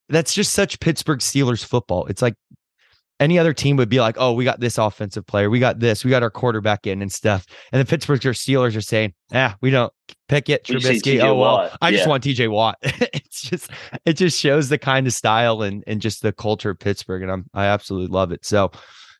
that's 0.08 0.34
just 0.34 0.52
such 0.52 0.80
Pittsburgh 0.80 1.20
Steelers 1.20 1.64
football. 1.64 2.06
It's 2.06 2.22
like 2.22 2.34
any 3.20 3.38
other 3.38 3.52
team 3.52 3.76
would 3.76 3.88
be 3.88 4.00
like, 4.00 4.16
oh, 4.18 4.32
we 4.32 4.44
got 4.44 4.60
this 4.60 4.78
offensive 4.78 5.26
player, 5.26 5.50
we 5.50 5.58
got 5.58 5.80
this, 5.80 6.04
we 6.04 6.10
got 6.10 6.22
our 6.22 6.30
quarterback 6.30 6.86
in 6.86 7.02
and 7.02 7.12
stuff. 7.12 7.46
And 7.72 7.80
the 7.80 7.88
Pittsburgh 7.88 8.20
Steelers 8.20 8.76
are 8.76 8.80
saying, 8.80 9.14
ah, 9.32 9.56
we 9.60 9.70
don't 9.70 9.92
pick 10.28 10.48
it, 10.48 10.64
Trubisky. 10.64 11.20
Oh 11.20 11.34
well, 11.34 11.56
Watt. 11.56 11.78
I 11.80 11.90
just 11.90 12.04
yeah. 12.04 12.08
want 12.08 12.24
TJ 12.24 12.50
Watt. 12.50 12.78
it's 12.82 13.42
just 13.42 13.70
it 14.04 14.14
just 14.14 14.38
shows 14.38 14.68
the 14.68 14.78
kind 14.78 15.06
of 15.06 15.12
style 15.12 15.62
and 15.62 15.82
and 15.86 16.00
just 16.00 16.22
the 16.22 16.32
culture 16.32 16.70
of 16.70 16.78
Pittsburgh, 16.78 17.22
and 17.22 17.30
I'm 17.30 17.46
I 17.54 17.66
absolutely 17.66 18.14
love 18.14 18.32
it. 18.32 18.44
So, 18.44 18.70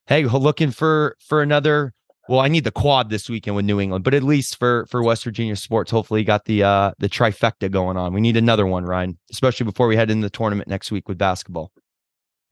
hey, 0.07 0.25
looking 0.25 0.71
for 0.71 1.17
for 1.27 1.43
another. 1.43 1.93
Well, 2.29 2.41
I 2.41 2.49
need 2.49 2.65
the 2.65 2.71
quad 2.71 3.09
this 3.09 3.31
weekend 3.31 3.57
with 3.57 3.65
New 3.65 3.81
England, 3.81 4.05
but 4.05 4.13
at 4.13 4.23
least 4.23 4.59
for 4.59 4.87
for 4.87 5.03
West 5.03 5.25
Virginia 5.25 5.57
sports, 5.57 5.91
hopefully, 5.91 6.25
got 6.25 6.45
the 6.45 6.63
uh 6.63 6.93
the 6.99 7.09
trifecta 7.09 7.71
going 7.71 7.97
on. 7.97 8.13
We 8.13 8.21
need 8.21 8.37
another 8.37 8.67
one, 8.67 8.85
Ryan, 8.85 9.19
especially 9.31 9.65
before 9.65 9.89
we 9.89 9.97
head 9.97 10.11
in 10.11 10.21
the 10.21 10.31
tournament 10.31 10.69
next 10.69 10.93
week 10.93 11.09
with 11.09 11.17
basketball. 11.17 11.73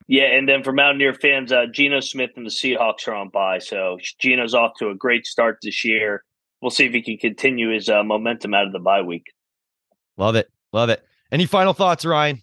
Yeah, 0.07 0.35
and 0.35 0.47
then 0.47 0.63
for 0.63 0.71
Mountaineer 0.71 1.13
fans, 1.13 1.51
uh, 1.51 1.65
Geno 1.71 1.99
Smith 1.99 2.31
and 2.37 2.45
the 2.45 2.49
Seahawks 2.49 3.07
are 3.07 3.13
on 3.13 3.29
by. 3.29 3.59
So 3.59 3.97
Geno's 4.19 4.53
off 4.53 4.71
to 4.79 4.89
a 4.89 4.95
great 4.95 5.27
start 5.27 5.59
this 5.61 5.83
year. 5.83 6.23
We'll 6.61 6.71
see 6.71 6.85
if 6.85 6.93
he 6.93 7.01
can 7.01 7.17
continue 7.17 7.73
his 7.73 7.89
uh, 7.89 8.03
momentum 8.03 8.53
out 8.53 8.65
of 8.65 8.73
the 8.73 8.79
bye 8.79 9.01
week. 9.01 9.25
Love 10.15 10.35
it. 10.35 10.49
Love 10.73 10.89
it. 10.89 11.03
Any 11.31 11.45
final 11.45 11.73
thoughts, 11.73 12.05
Ryan? 12.05 12.41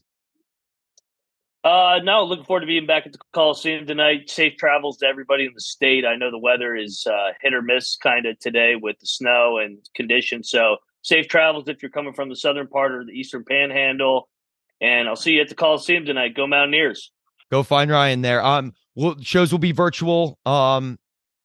Uh, 1.65 1.99
no, 2.05 2.25
looking 2.25 2.45
forward 2.45 2.61
to 2.61 2.67
being 2.67 2.87
back 2.87 3.07
at 3.07 3.13
the 3.13 3.19
Coliseum 3.33 3.87
tonight. 3.87 4.29
Safe 4.29 4.55
travels 4.59 4.99
to 4.99 5.07
everybody 5.07 5.47
in 5.47 5.53
the 5.55 5.63
state. 5.63 6.05
I 6.05 6.15
know 6.15 6.31
the 6.31 6.39
weather 6.39 6.77
is 6.77 7.07
uh, 7.11 7.33
hit 7.41 7.55
or 7.55 7.63
miss 7.63 7.97
kind 7.97 8.27
of 8.27 8.39
today 8.39 8.77
with 8.77 8.99
the 9.01 9.07
snow 9.07 9.57
and 9.59 9.79
conditions. 9.95 10.51
So 10.51 10.77
safe 11.01 11.27
travels 11.27 11.67
if 11.67 11.83
you're 11.83 11.91
coming 11.91 12.13
from 12.13 12.29
the 12.29 12.37
southern 12.37 12.69
part 12.69 12.93
or 12.93 13.03
the 13.03 13.13
eastern 13.13 13.45
panhandle. 13.45 14.29
And 14.83 15.09
I'll 15.09 15.17
see 15.17 15.33
you 15.33 15.41
at 15.41 15.49
the 15.49 15.55
Coliseum 15.55 16.05
tonight. 16.05 16.35
Go 16.35 16.47
Mountaineers. 16.47 17.11
Go 17.51 17.63
find 17.63 17.91
Ryan 17.91 18.21
there. 18.21 18.45
Um, 18.45 18.75
we'll, 18.95 19.19
shows 19.23 19.51
will 19.51 19.59
be 19.59 19.73
virtual. 19.73 20.39
Um, 20.45 20.99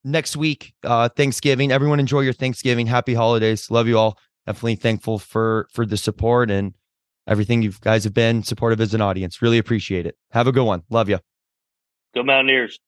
next 0.03 0.35
week, 0.35 0.73
uh, 0.83 1.07
Thanksgiving. 1.07 1.71
Everyone 1.71 1.99
enjoy 1.99 2.21
your 2.21 2.33
Thanksgiving. 2.33 2.88
Happy 2.88 3.13
holidays. 3.13 3.71
Love 3.71 3.88
you 3.88 3.97
all. 3.97 4.17
Definitely 4.45 4.75
thankful 4.75 5.19
for 5.19 5.67
for 5.71 5.85
the 5.85 5.95
support 5.95 6.49
and 6.49 6.73
everything 7.29 7.62
you 7.62 7.71
guys 7.79 8.03
have 8.03 8.13
been 8.13 8.43
supportive 8.43 8.81
as 8.81 8.93
an 8.93 9.01
audience. 9.01 9.41
Really 9.41 9.59
appreciate 9.59 10.05
it. 10.05 10.17
Have 10.31 10.48
a 10.48 10.51
good 10.51 10.65
one. 10.65 10.83
Love 10.89 11.07
you. 11.07 11.19
Go 12.13 12.24
Mountaineers. 12.24 12.79